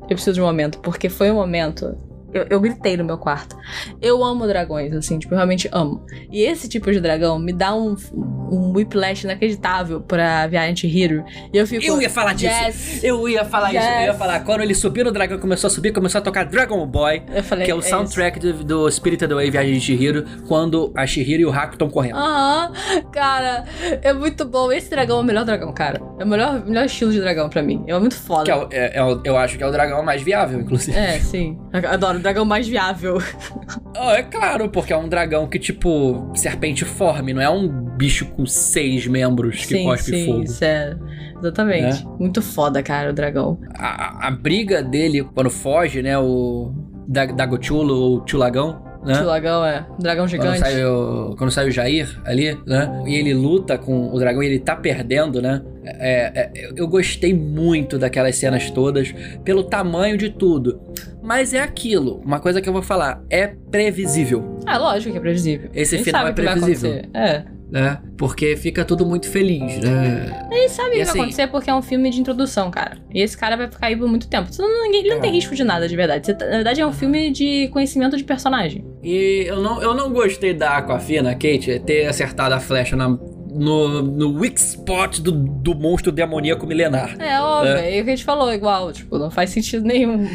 [0.01, 1.97] eu preciso de um momento, porque foi um momento.
[2.36, 3.55] Eu, eu gritei no meu quarto.
[4.01, 6.05] Eu amo dragões, assim, tipo, eu realmente amo.
[6.29, 11.23] E esse tipo de dragão me dá um, um whiplash inacreditável pra Viagem de Hero.
[11.53, 11.83] E eu fico.
[11.86, 12.53] Eu ia falar disso.
[12.53, 13.03] Yes!
[13.03, 14.17] Eu ia falar isso, eu ia Yes!
[14.17, 14.41] falar.
[14.41, 17.65] Quando ele subiu no dragão, começou a subir, começou a tocar Dragon Boy, Eu falei.
[17.65, 17.89] que é o isso.
[17.89, 21.89] soundtrack do, do Spirited Away Viagem de Shihiro, quando a Shihiro e o Haku estão
[21.89, 22.17] correndo.
[22.17, 22.71] Aham,
[23.13, 23.63] cara,
[24.01, 24.71] é muito bom.
[24.71, 26.01] Esse dragão é o melhor dragão, cara.
[26.19, 27.83] É o melhor, melhor estilo de dragão pra mim.
[27.88, 28.51] É muito foda.
[28.51, 30.97] É, o- é- é o- eu acho que é o dragão mais viável, inclusive.
[30.97, 31.57] É, sim.
[31.71, 33.17] Eu Adoro, dragão mais viável.
[33.95, 38.45] Ah, é claro, porque é um dragão que, tipo, serpentiforme, não é um bicho com
[38.45, 40.43] seis membros que sim, cospe sim, fogo.
[40.43, 40.95] isso é.
[41.39, 42.05] Exatamente.
[42.19, 43.59] Muito foda, cara, o dragão.
[43.78, 46.17] A, a briga dele quando foge, né?
[46.17, 46.73] O
[47.07, 49.21] Da- Dagochulo ou Chulagão, né?
[49.21, 49.86] O dragão é.
[49.99, 50.59] Dragão Quando gigante.
[50.59, 53.03] sai, o, quando sai o Jair ali, né?
[53.05, 55.61] E ele luta com o dragão e ele tá perdendo, né?
[55.86, 59.13] É, é, eu gostei muito daquelas cenas todas,
[59.43, 60.82] pelo tamanho de tudo.
[61.26, 64.59] Mas é aquilo, uma coisa que eu vou falar, é previsível.
[64.65, 65.69] Ah, lógico que é previsível.
[65.73, 67.01] Esse gente final é previsível.
[67.13, 67.43] É.
[67.71, 67.99] né?
[68.15, 70.47] Porque fica tudo muito feliz, né?
[70.51, 72.97] Ele sabe o que E vai assim- acontecer porque é um filme de introdução, cara.
[73.13, 74.49] E esse cara vai ficar aí por muito tempo.
[74.59, 75.34] Ninguém, ele não tem É.
[75.34, 76.32] risco de nada, de verdade.
[76.36, 78.86] Tá- na verdade, é um filme de conhecimento de personagem.
[79.03, 83.17] E eu não, eu não gostei da Aquafina, Kate, ter acertado a flecha na,
[83.56, 87.16] no, no weak spot do, do monstro demoníaco milenar.
[87.20, 88.01] É óbvio, é.
[88.01, 88.91] o que a gente falou, igual.
[88.91, 90.28] Tipo, não faz sentido nenhum.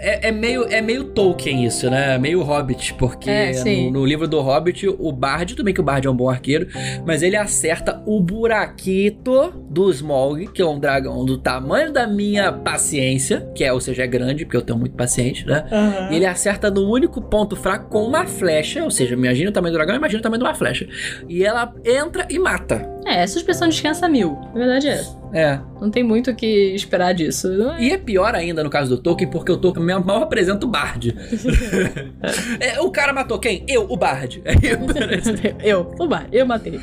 [0.00, 2.14] É, é meio, é meio Tolkien isso, né?
[2.14, 5.80] É Meio Hobbit, porque É, no, no livro do Hobbit, o Bard, tudo bem que
[5.80, 6.68] o Bard é um bom arqueiro,
[7.04, 12.52] mas ele acerta o buraquito do Smaug, que é um dragão do tamanho da minha
[12.52, 15.64] paciência, que é, ou seja, é grande, porque eu tenho muito paciente, né?
[16.10, 19.72] E ele acerta no único ponto fraco com uma flecha, ou seja, imagina o tamanho
[19.72, 20.88] do dragão, imagina o tamanho de uma flecha.
[21.28, 22.67] E ela entra e mata.
[23.06, 24.38] É, suspensão de descansa mil.
[24.52, 25.02] Na verdade é.
[25.32, 25.60] É.
[25.80, 27.48] Não tem muito o que esperar disso.
[27.72, 30.68] É- E é pior ainda no caso do Tolkien, porque o Tolkien mal apresenta o
[30.68, 31.14] Bard.
[32.60, 33.64] É, o cara matou quem?
[33.68, 34.42] Eu, o Bard.
[35.62, 36.80] eu, o bar, eu matei.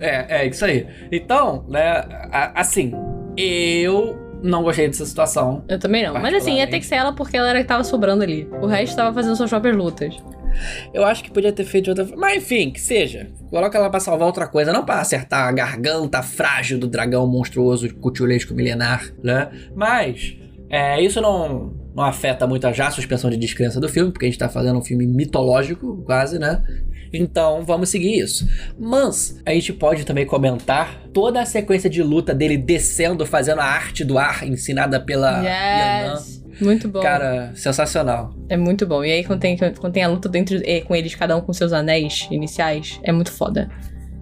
[0.00, 0.86] É, é isso aí.
[1.12, 2.04] Então, né,
[2.54, 2.92] assim,
[3.36, 5.64] eu não gostei dessa situação.
[5.68, 6.14] Eu também não.
[6.14, 8.48] Mas assim, ia ter que ser ela porque ela era que tava sobrando ali.
[8.62, 10.16] O resto tava fazendo suas próprias lutas.
[10.92, 12.20] Eu acho que podia ter feito de outra forma.
[12.20, 13.28] Mas enfim, que seja.
[13.50, 17.92] Coloca ela pra salvar outra coisa, não pra acertar a garganta frágil do dragão monstruoso
[17.96, 19.50] cutulesco milenar, né?
[19.74, 20.36] Mas,
[20.70, 24.28] é, isso não, não afeta muito a já suspensão de descrença do filme, porque a
[24.28, 26.62] gente tá fazendo um filme mitológico, quase, né?
[27.12, 28.48] Então vamos seguir isso.
[28.78, 33.64] Mas a gente pode também comentar toda a sequência de luta dele descendo, fazendo a
[33.64, 36.14] arte do ar ensinada pela Yanã.
[36.14, 36.38] Yes.
[36.60, 37.00] Muito bom.
[37.00, 38.34] Cara, sensacional.
[38.48, 39.04] É muito bom.
[39.04, 41.52] E aí, quando tem, quando tem a luta dentro eh, com eles, cada um com
[41.52, 43.70] seus anéis iniciais, é muito foda.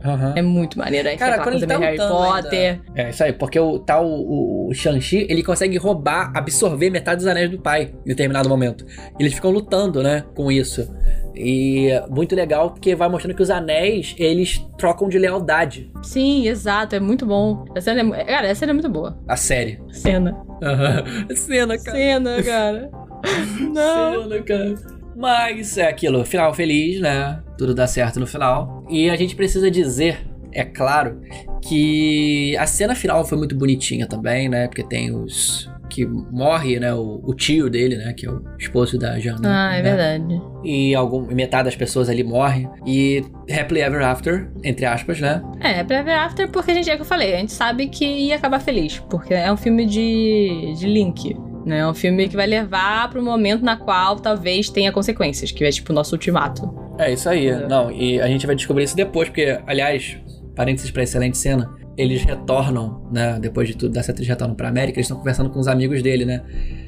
[0.06, 0.34] Aham.
[0.36, 1.08] É muito maneiro.
[1.08, 2.80] Aí Cara, quando ele tá Harry lutando Potter.
[2.94, 7.26] É, isso aí, porque o tal o, o Shang-Chi, ele consegue roubar, absorver metade dos
[7.26, 8.86] anéis do pai em determinado momento.
[9.18, 10.88] E eles ficam lutando, né, com isso.
[11.34, 15.90] E é muito legal porque vai mostrando que os anéis, eles trocam de lealdade.
[16.02, 16.96] Sim, exato.
[16.96, 17.66] É muito bom.
[17.74, 19.18] Essa cena é, cara, essa cena é muito boa.
[19.28, 19.78] A série.
[19.90, 20.34] Cena.
[20.62, 21.04] Aham.
[21.36, 21.96] Cena, cara.
[21.96, 22.90] Cena, cara.
[23.60, 24.22] Não.
[24.22, 24.95] Cena, cara.
[25.16, 27.42] Mas é aquilo, final feliz, né?
[27.56, 28.84] Tudo dá certo no final.
[28.88, 31.22] E a gente precisa dizer, é claro,
[31.62, 34.66] que a cena final foi muito bonitinha também, né?
[34.68, 35.70] Porque tem os.
[35.88, 36.92] Que morre, né?
[36.92, 38.12] O, o tio dele, né?
[38.12, 39.40] Que é o esposo da Jana.
[39.44, 39.94] Ah, é né?
[39.94, 40.42] verdade.
[40.64, 42.68] E algum, metade das pessoas ali morre.
[42.84, 45.42] E Happily Ever After, entre aspas, né?
[45.60, 47.86] É, pra Ever After, porque a gente, é o que eu falei, a gente sabe
[47.86, 48.98] que ia acabar feliz.
[49.08, 51.36] Porque é um filme de, de link.
[51.66, 51.80] Né?
[51.80, 55.70] É um filme que vai levar pro momento na qual talvez tenha consequências, que é
[55.70, 56.72] tipo o nosso ultimato.
[56.96, 57.48] É isso aí.
[57.48, 57.66] É.
[57.66, 60.16] Não, e a gente vai descobrir isso depois, porque, aliás,
[60.54, 63.38] parênteses pra excelente cena, eles retornam, né?
[63.40, 66.02] Depois de tudo da seta, eles retornam pra América, eles estão conversando com os amigos
[66.02, 66.42] dele, né?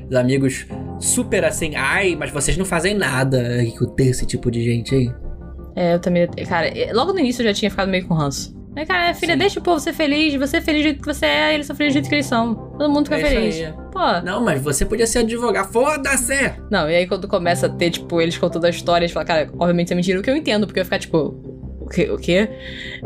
[0.09, 0.67] Os amigos
[1.01, 3.65] super assim, ai, mas vocês não fazem nada.
[3.65, 5.11] Que eu tenho esse tipo de gente aí.
[5.75, 6.27] É, eu também.
[6.49, 8.57] Cara, logo no início eu já tinha ficado meio com ranço.
[8.79, 9.39] Mas, cara, filha, Sim.
[9.41, 11.75] deixa o povo ser feliz, você é feliz do jeito que você é, eles são
[11.75, 12.55] felizes do jeito que eles são.
[12.55, 13.75] Todo mundo fica É feliz.
[13.91, 14.21] Pô.
[14.25, 15.73] Não, mas você podia ser advogado.
[15.73, 16.53] Foda-se!
[16.71, 19.51] Não, e aí quando começa a ter, tipo, eles contando a história, eles falam, cara,
[19.59, 21.19] obviamente isso é mentira, o que eu entendo, porque eu ia ficar, tipo,
[21.81, 22.09] o quê?
[22.09, 22.49] O quê?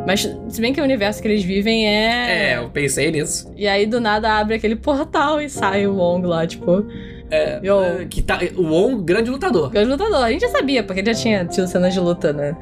[0.07, 2.51] Mas, se bem que o universo que eles vivem é.
[2.53, 3.51] É, eu pensei nisso.
[3.57, 6.85] E aí, do nada, abre aquele portal e sai o Wong lá, tipo.
[7.31, 9.70] É, Eu- é, que tá, o On, grande lutador.
[9.70, 10.23] Grande lutador.
[10.23, 12.55] A gente já sabia, porque ele já tinha tido cenas de luta, né?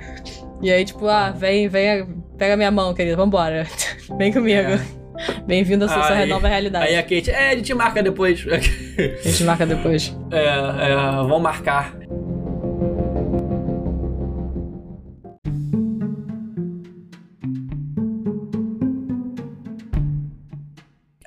[0.62, 2.06] E aí, tipo, ah, vem, vem,
[2.40, 3.66] pega minha mão, querido, vambora.
[4.16, 4.70] vem comigo.
[5.46, 6.86] Bem-vindo à sua, nova realidade.
[6.86, 8.46] Aí a Kate, é, a gente marca depois.
[8.48, 10.16] A gente marca depois.
[10.32, 11.94] é, é, vamos marcar.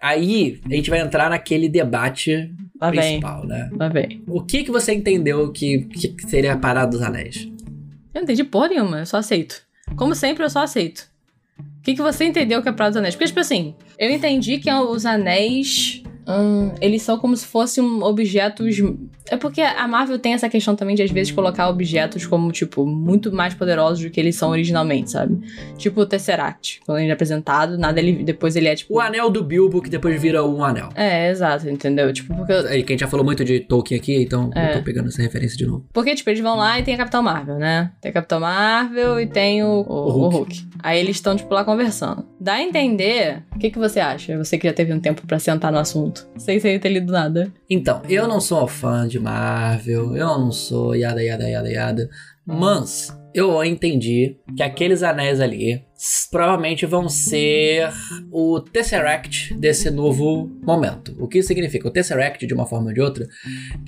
[0.02, 2.52] Aí a gente vai entrar naquele debate
[2.82, 3.70] Lá vem, principal, né?
[3.74, 4.24] lá vem.
[4.28, 7.48] O que que você entendeu que, que seria a parada dos anéis?
[8.14, 9.62] Eu não entendi porra nenhuma, eu só aceito.
[9.96, 11.12] Como sempre, eu só aceito.
[11.60, 13.16] O que, que você entendeu que é Praia dos Anéis?
[13.16, 16.02] Porque, tipo assim, eu entendi que os anéis.
[16.28, 18.78] Hum, eles são como se fossem objetos.
[19.30, 22.86] É porque a Marvel tem essa questão também de, às vezes, colocar objetos como, tipo,
[22.86, 25.40] muito mais poderosos do que eles são originalmente, sabe?
[25.78, 26.82] Tipo o Tesseract.
[26.86, 28.24] Quando ele é apresentado, nada ele.
[28.24, 28.94] Depois ele é, tipo.
[28.96, 30.90] O anel do Bilbo, que depois vira um anel.
[30.96, 32.12] É, exato, entendeu?
[32.12, 32.52] Tipo, porque.
[32.54, 34.72] É, que a gente já falou muito de Tolkien aqui, então É.
[34.74, 35.86] eu tô pegando essa referência de novo.
[35.94, 37.92] Porque, tipo, eles vão lá e tem a Capitão Marvel, né?
[38.02, 40.36] Tem a Capitão Marvel e tem o, o, O o Hulk.
[40.36, 40.68] Hulk.
[40.84, 42.26] Aí eles estão, tipo, lá conversando.
[42.40, 43.42] Dá a entender.
[43.56, 44.38] O que, que você acha?
[44.38, 46.13] Você que já teve um tempo pra sentar no assunto.
[46.38, 47.52] Sem sem ter lido nada.
[47.70, 52.10] Então, eu não sou um fã de Marvel, eu não sou yada, yada, yada, yada.
[52.46, 55.82] Mas eu entendi que aqueles anéis ali
[56.30, 57.90] provavelmente vão ser
[58.32, 61.16] o Tesseract desse novo momento.
[61.18, 61.88] O que isso significa?
[61.88, 63.28] O Tesseract, de uma forma ou de outra,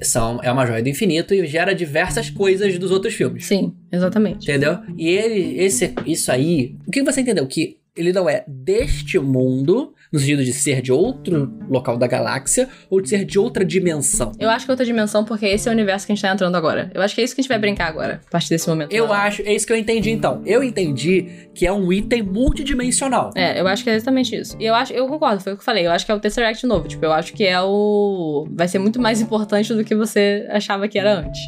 [0.01, 3.45] são, é uma joia do infinito e gera diversas coisas dos outros filmes.
[3.45, 4.49] Sim, exatamente.
[4.49, 4.80] Entendeu?
[4.97, 7.45] E ele, esse, isso aí, o que você entendeu?
[7.45, 12.70] Que ele não é deste mundo, no sentido de ser de outro local da galáxia,
[12.89, 14.32] ou de ser de outra dimensão.
[14.39, 16.32] Eu acho que é outra dimensão, porque esse é o universo que a gente tá
[16.32, 16.91] entrando agora.
[16.93, 18.91] Eu acho que é isso que a gente vai brincar agora, a partir desse momento.
[18.91, 20.41] Eu acho, é isso que eu entendi então.
[20.45, 23.32] Eu entendi que é um item multidimensional.
[23.36, 24.56] É, eu acho que é exatamente isso.
[24.60, 25.86] E eu acho, eu concordo, foi o que eu falei.
[25.86, 26.88] Eu acho que é o Tesseract novo.
[26.88, 28.47] Tipo, eu acho que é o.
[28.51, 31.41] Vai ser muito mais importante do que você achava que era antes.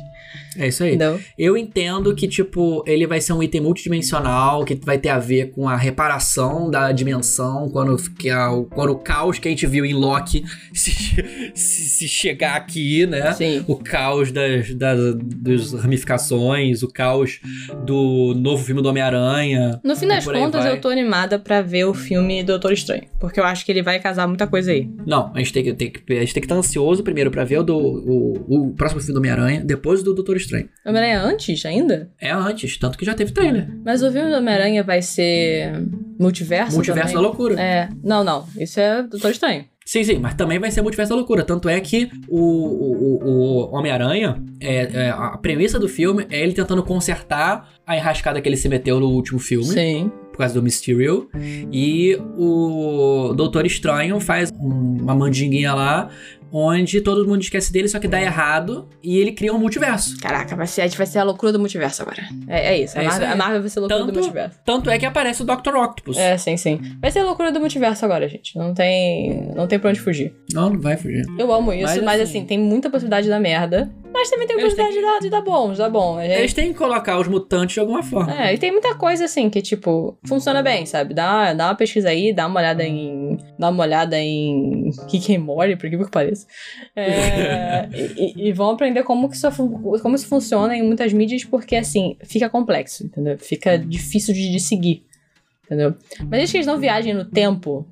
[0.58, 0.90] É isso aí.
[0.90, 1.20] Entendeu?
[1.38, 5.52] Eu entendo que, tipo, ele vai ser um item multidimensional, que vai ter a ver
[5.52, 9.86] com a reparação da dimensão, quando, que o, quando o caos que a gente viu
[9.86, 10.44] em Loki
[10.74, 10.92] se,
[11.54, 13.34] se, se chegar aqui, né?
[13.34, 13.64] Sim.
[13.68, 17.40] O caos das, das, das ramificações, o caos
[17.86, 19.80] do novo filme do Homem-Aranha.
[19.84, 20.74] No fim das contas, vai.
[20.74, 23.04] eu tô animada pra ver o filme Doutor Estranho.
[23.20, 24.90] Porque eu acho que ele vai casar muita coisa aí.
[25.06, 27.44] Não, a gente tem que, tem que, a gente tem que estar ansioso primeiro pra
[27.44, 30.47] ver o, do, o, o próximo filme do Homem-Aranha, depois do Doutor Estranho.
[30.86, 32.10] Homem-Aranha antes ainda?
[32.20, 33.68] É antes, tanto que já teve trailer.
[33.86, 35.72] Mas o filme do Homem-Aranha vai ser
[36.20, 36.76] multiverso?
[36.76, 37.28] Multiverso da também?
[37.30, 37.62] loucura.
[37.62, 37.90] É.
[38.04, 38.46] Não, não.
[38.58, 39.66] Isso é Doutor Estranho.
[39.86, 41.46] Sim, sim, mas também vai ser Multiverso da Loucura.
[41.46, 46.52] Tanto é que o, o, o- Homem-Aranha, é, é, a premissa do filme é ele
[46.52, 50.12] tentando consertar a enrascada que ele se meteu no último filme, Sim.
[50.34, 51.30] por causa do Mysterio.
[51.72, 56.10] E o Doutor Estranho faz um- uma mandinguinha lá,
[56.52, 60.20] onde todo mundo esquece dele, só que dá errado, e ele cria um multiverso.
[60.20, 62.24] Caraca, vai ser, a vai ser a loucura do multiverso agora.
[62.48, 62.98] É, é isso.
[62.98, 64.60] A É isso Marvel, a Marvel vai ser a loucura do Tanto- multiverso.
[64.66, 65.76] Tanto é que aparece o Dr.
[65.76, 66.18] Octopus.
[66.18, 66.80] É, sim, sim.
[67.02, 68.58] Vai ser a loucura do multiverso agora, gente.
[68.58, 70.34] Não tem, não tem pra onde fugir.
[70.54, 71.26] Não, não vai fugir.
[71.38, 73.90] Eu amo isso, Mas, mas, assim- assim, tem muita possibilidade de dar merda.
[74.14, 76.20] Mas também tem Eles possibilidade de, dar, de dar bom, de dar bom.
[76.20, 78.34] É, Eles têm que colocar os mutantes de alguma forma.
[78.36, 81.14] é, e tem muita coisa assim que, tipo, funciona bem, sabe?
[81.14, 83.38] Dá, dá uma pesquisa aí, dá uma olhada em.
[83.60, 86.48] Dá uma olhada em Rick and Morty, por que que pareça.
[86.96, 89.48] É, e, e- vão aprender como que, isso,
[90.02, 93.38] como isso funciona em muitas mídias, porque assim, fica complexo, entendeu?
[93.38, 95.04] Fica difícil de, de seguir.
[95.66, 95.94] Entendeu?
[96.22, 97.86] Mas desde que eles não viajem no tempo,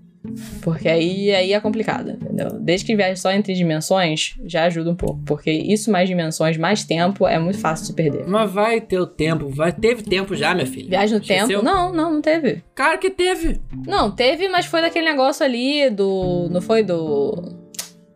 [0.62, 2.50] porque aí, aí é complicado, entendeu?
[2.60, 5.20] Desde que viajem só entre dimensões, já ajuda um pouco.
[5.26, 8.26] Porque isso mais dimensões, mais tempo, é muito fácil de se perder.
[8.28, 9.72] Mas vai ter o tempo, vai.
[9.72, 10.90] Teve tempo já, minha filha.
[10.90, 11.48] Viagem no Esqueceu?
[11.48, 11.64] tempo?
[11.64, 12.64] Não, não, não teve.
[12.74, 13.60] Claro que teve.
[13.86, 16.48] Não, teve, mas foi daquele negócio ali do.
[16.52, 17.54] Não foi do.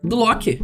[0.02, 0.62] Do Loki.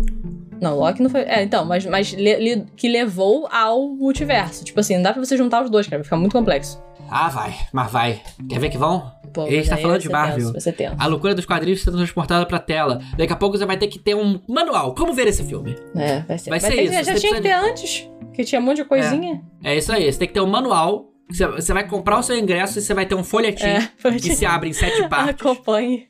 [0.61, 1.21] Não, Loki não foi.
[1.23, 4.65] É, então, mas, mas le- le- que levou ao multiverso.
[4.65, 5.99] Tipo assim, não dá pra você juntar os dois, cara.
[5.99, 6.83] Vai ficar muito complexo.
[7.11, 8.21] Ah, vai, mas vai.
[8.49, 9.13] Quer ver que vão?
[9.37, 10.53] Pô, Ele mas tá aí falando de Marvel.
[10.55, 10.97] tenso, tenso.
[10.99, 13.03] A loucura dos quadrinhos sendo transportada pra tela.
[13.19, 14.95] Daqui a pouco você vai ter que ter um manual.
[14.95, 15.77] Como ver esse filme?
[15.95, 16.49] É, vai ser.
[16.49, 18.09] Vai ser isso, Já, já tinha que ter antes.
[18.33, 19.43] Que tinha um monte de coisinha.
[19.63, 20.11] É isso aí.
[20.11, 21.11] Você tem que ter um manual.
[21.29, 23.89] Você, vai comprar o seu ingresso e você vai ter um folhetim É,
[24.21, 25.35] que se abre em sete partes.
[25.41, 26.07] Acompanhe.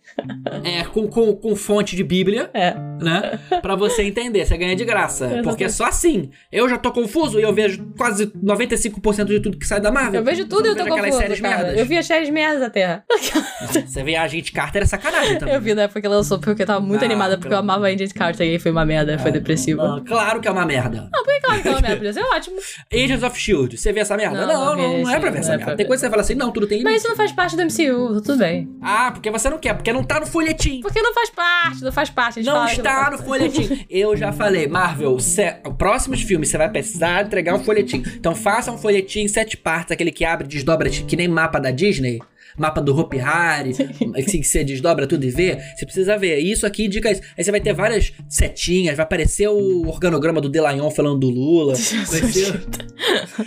[0.62, 2.75] É, com, com, com fonte de Bíblia, É.
[3.01, 3.39] né?
[3.62, 4.45] Pra você entender.
[4.47, 5.25] Você ganha de graça.
[5.25, 5.45] Exatamente.
[5.49, 6.31] Porque é só assim.
[6.53, 10.21] Eu já tô confuso e eu vejo quase 95% de tudo que sai da Marvel.
[10.21, 11.57] Eu vejo tudo e eu tô aquelas confusa, séries cara.
[11.59, 11.79] merdas.
[11.79, 13.05] Eu vi as séries merdas da Terra.
[13.87, 15.55] Você vê a Agente Carter é sacanagem também.
[15.55, 17.87] Eu vi na época que lançou, porque eu tava muito Ah, animada, porque eu amava
[17.87, 19.83] a Agent Carter e foi uma merda, foi depressiva.
[19.87, 21.09] Não, claro que é uma merda.
[21.43, 22.57] Claro que é uma merda, podia ser ótimo.
[22.93, 24.47] Agents of Shield, você vê essa merda?
[24.47, 25.64] Não, Não, não não, não, é pra ver essa é merda.
[25.66, 26.98] pra Tem coisa que você fala assim, não, tudo tem Mas limite.
[27.00, 28.68] isso não faz parte do MCU, tudo bem.
[28.82, 30.80] Ah, porque você não quer, porque não tá no folhetim.
[30.80, 32.42] Porque não faz parte, não faz parte.
[32.42, 33.86] Não está no folhetim.
[33.88, 38.02] Eu já falei, Marvel, cê, próximos filmes você vai precisar entregar um folhetim.
[38.16, 41.59] Então faça um folhetim em sete partes, aquele que abre e desdobra que nem mapa
[41.59, 42.20] da Disney.
[42.57, 43.72] Mapa do Hopi Hari,
[44.16, 45.59] assim que você desdobra tudo e vê.
[45.76, 46.38] Você precisa ver.
[46.38, 47.22] Isso aqui indica isso.
[47.36, 51.74] Aí você vai ter várias setinhas, vai aparecer o organograma do Delayon falando do Lula.
[52.07, 52.66] Vai ser,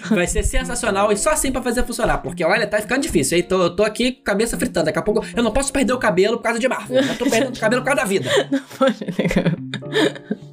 [0.10, 2.20] vai ser sensacional e só assim pra fazer funcionar.
[2.20, 3.44] Porque olha, tá ficando difícil, hein?
[3.44, 4.88] Tô, eu tô aqui cabeça fritando.
[4.88, 7.02] Daqui a pouco eu não posso perder o cabelo por causa de Marvel.
[7.02, 8.30] Eu tô perdendo o cabelo por causa da vida.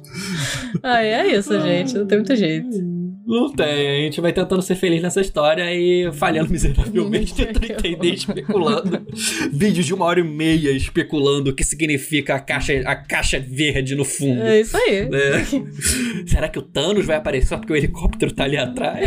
[0.83, 1.97] Ai, é isso, gente.
[1.97, 3.06] Não tem muito jeito.
[3.25, 8.13] Não tem, a gente vai tentando ser feliz nessa história e falhando miseravelmente, tentando entender,
[8.13, 9.05] especulando.
[9.51, 13.95] Vídeos de uma hora e meia especulando o que significa a caixa, a caixa verde
[13.95, 14.41] no fundo.
[14.41, 15.09] É isso aí.
[15.11, 15.45] É.
[16.27, 18.97] Será que o Thanos vai aparecer só porque o helicóptero tá ali atrás?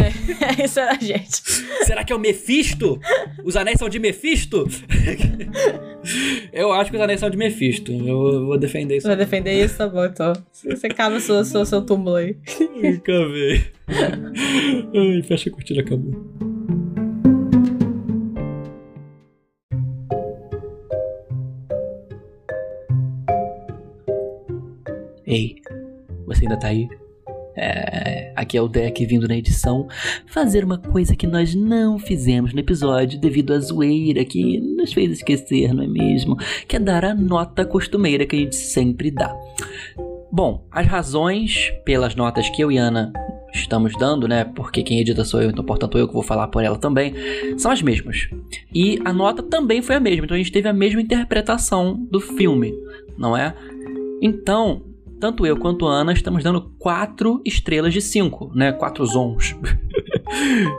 [0.58, 1.42] É isso a gente.
[1.84, 2.98] Será que é o Mephisto?
[3.44, 4.66] Os anéis são de Mephisto?
[6.52, 7.92] Eu acho que os anéis são de Mephisto.
[7.92, 9.06] Eu vou defender isso.
[9.06, 10.32] Vai defender isso, tá bom, então.
[10.52, 12.36] Você cava sua, sua, seu túmulo aí.
[12.82, 13.79] Nunca vi.
[14.94, 16.12] Ai, fecha a cortina, acabou.
[25.26, 25.54] Ei,
[26.26, 26.88] você ainda tá aí?
[27.56, 29.86] É, aqui é o deck vindo na edição
[30.26, 35.10] fazer uma coisa que nós não fizemos no episódio devido à zoeira que nos fez
[35.10, 36.36] esquecer, não é mesmo?
[36.66, 39.36] Que é dar a nota costumeira que a gente sempre dá.
[40.32, 43.12] Bom, as razões pelas notas que eu e Ana
[43.52, 44.44] estamos dando, né?
[44.44, 47.14] Porque quem edita sou eu, então portanto eu que vou falar por ela também,
[47.58, 48.28] são as mesmas.
[48.74, 52.20] E a nota também foi a mesma, então a gente teve a mesma interpretação do
[52.20, 52.74] filme,
[53.16, 53.54] não é?
[54.22, 54.82] Então,
[55.20, 58.72] tanto eu quanto a Ana estamos dando 4 estrelas de 5, né?
[58.72, 59.54] 4 zons.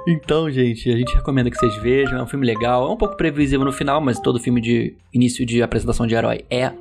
[0.07, 2.17] então, gente, a gente recomenda que vocês vejam.
[2.17, 2.89] É um filme legal.
[2.89, 6.45] É um pouco previsível no final, mas todo filme de início de apresentação de herói
[6.49, 6.71] é.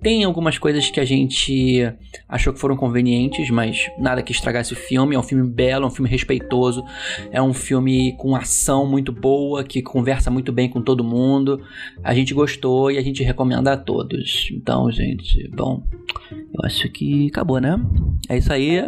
[0.00, 1.92] Tem algumas coisas que a gente
[2.28, 5.14] achou que foram convenientes, mas nada que estragasse o filme.
[5.14, 6.84] É um filme belo, é um filme respeitoso.
[7.30, 11.60] É um filme com ação muito boa, que conversa muito bem com todo mundo.
[12.02, 14.48] A gente gostou e a gente recomenda a todos.
[14.52, 15.82] Então, gente, bom,
[16.30, 17.80] eu acho que acabou, né?
[18.28, 18.82] É isso aí,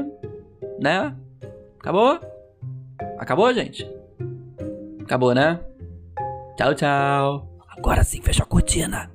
[0.80, 1.14] né?
[1.78, 2.35] Acabou?
[3.18, 3.86] Acabou, gente?
[5.02, 5.60] Acabou, né?
[6.56, 7.48] Tchau, tchau.
[7.76, 9.10] Agora sim, fecha a cortina.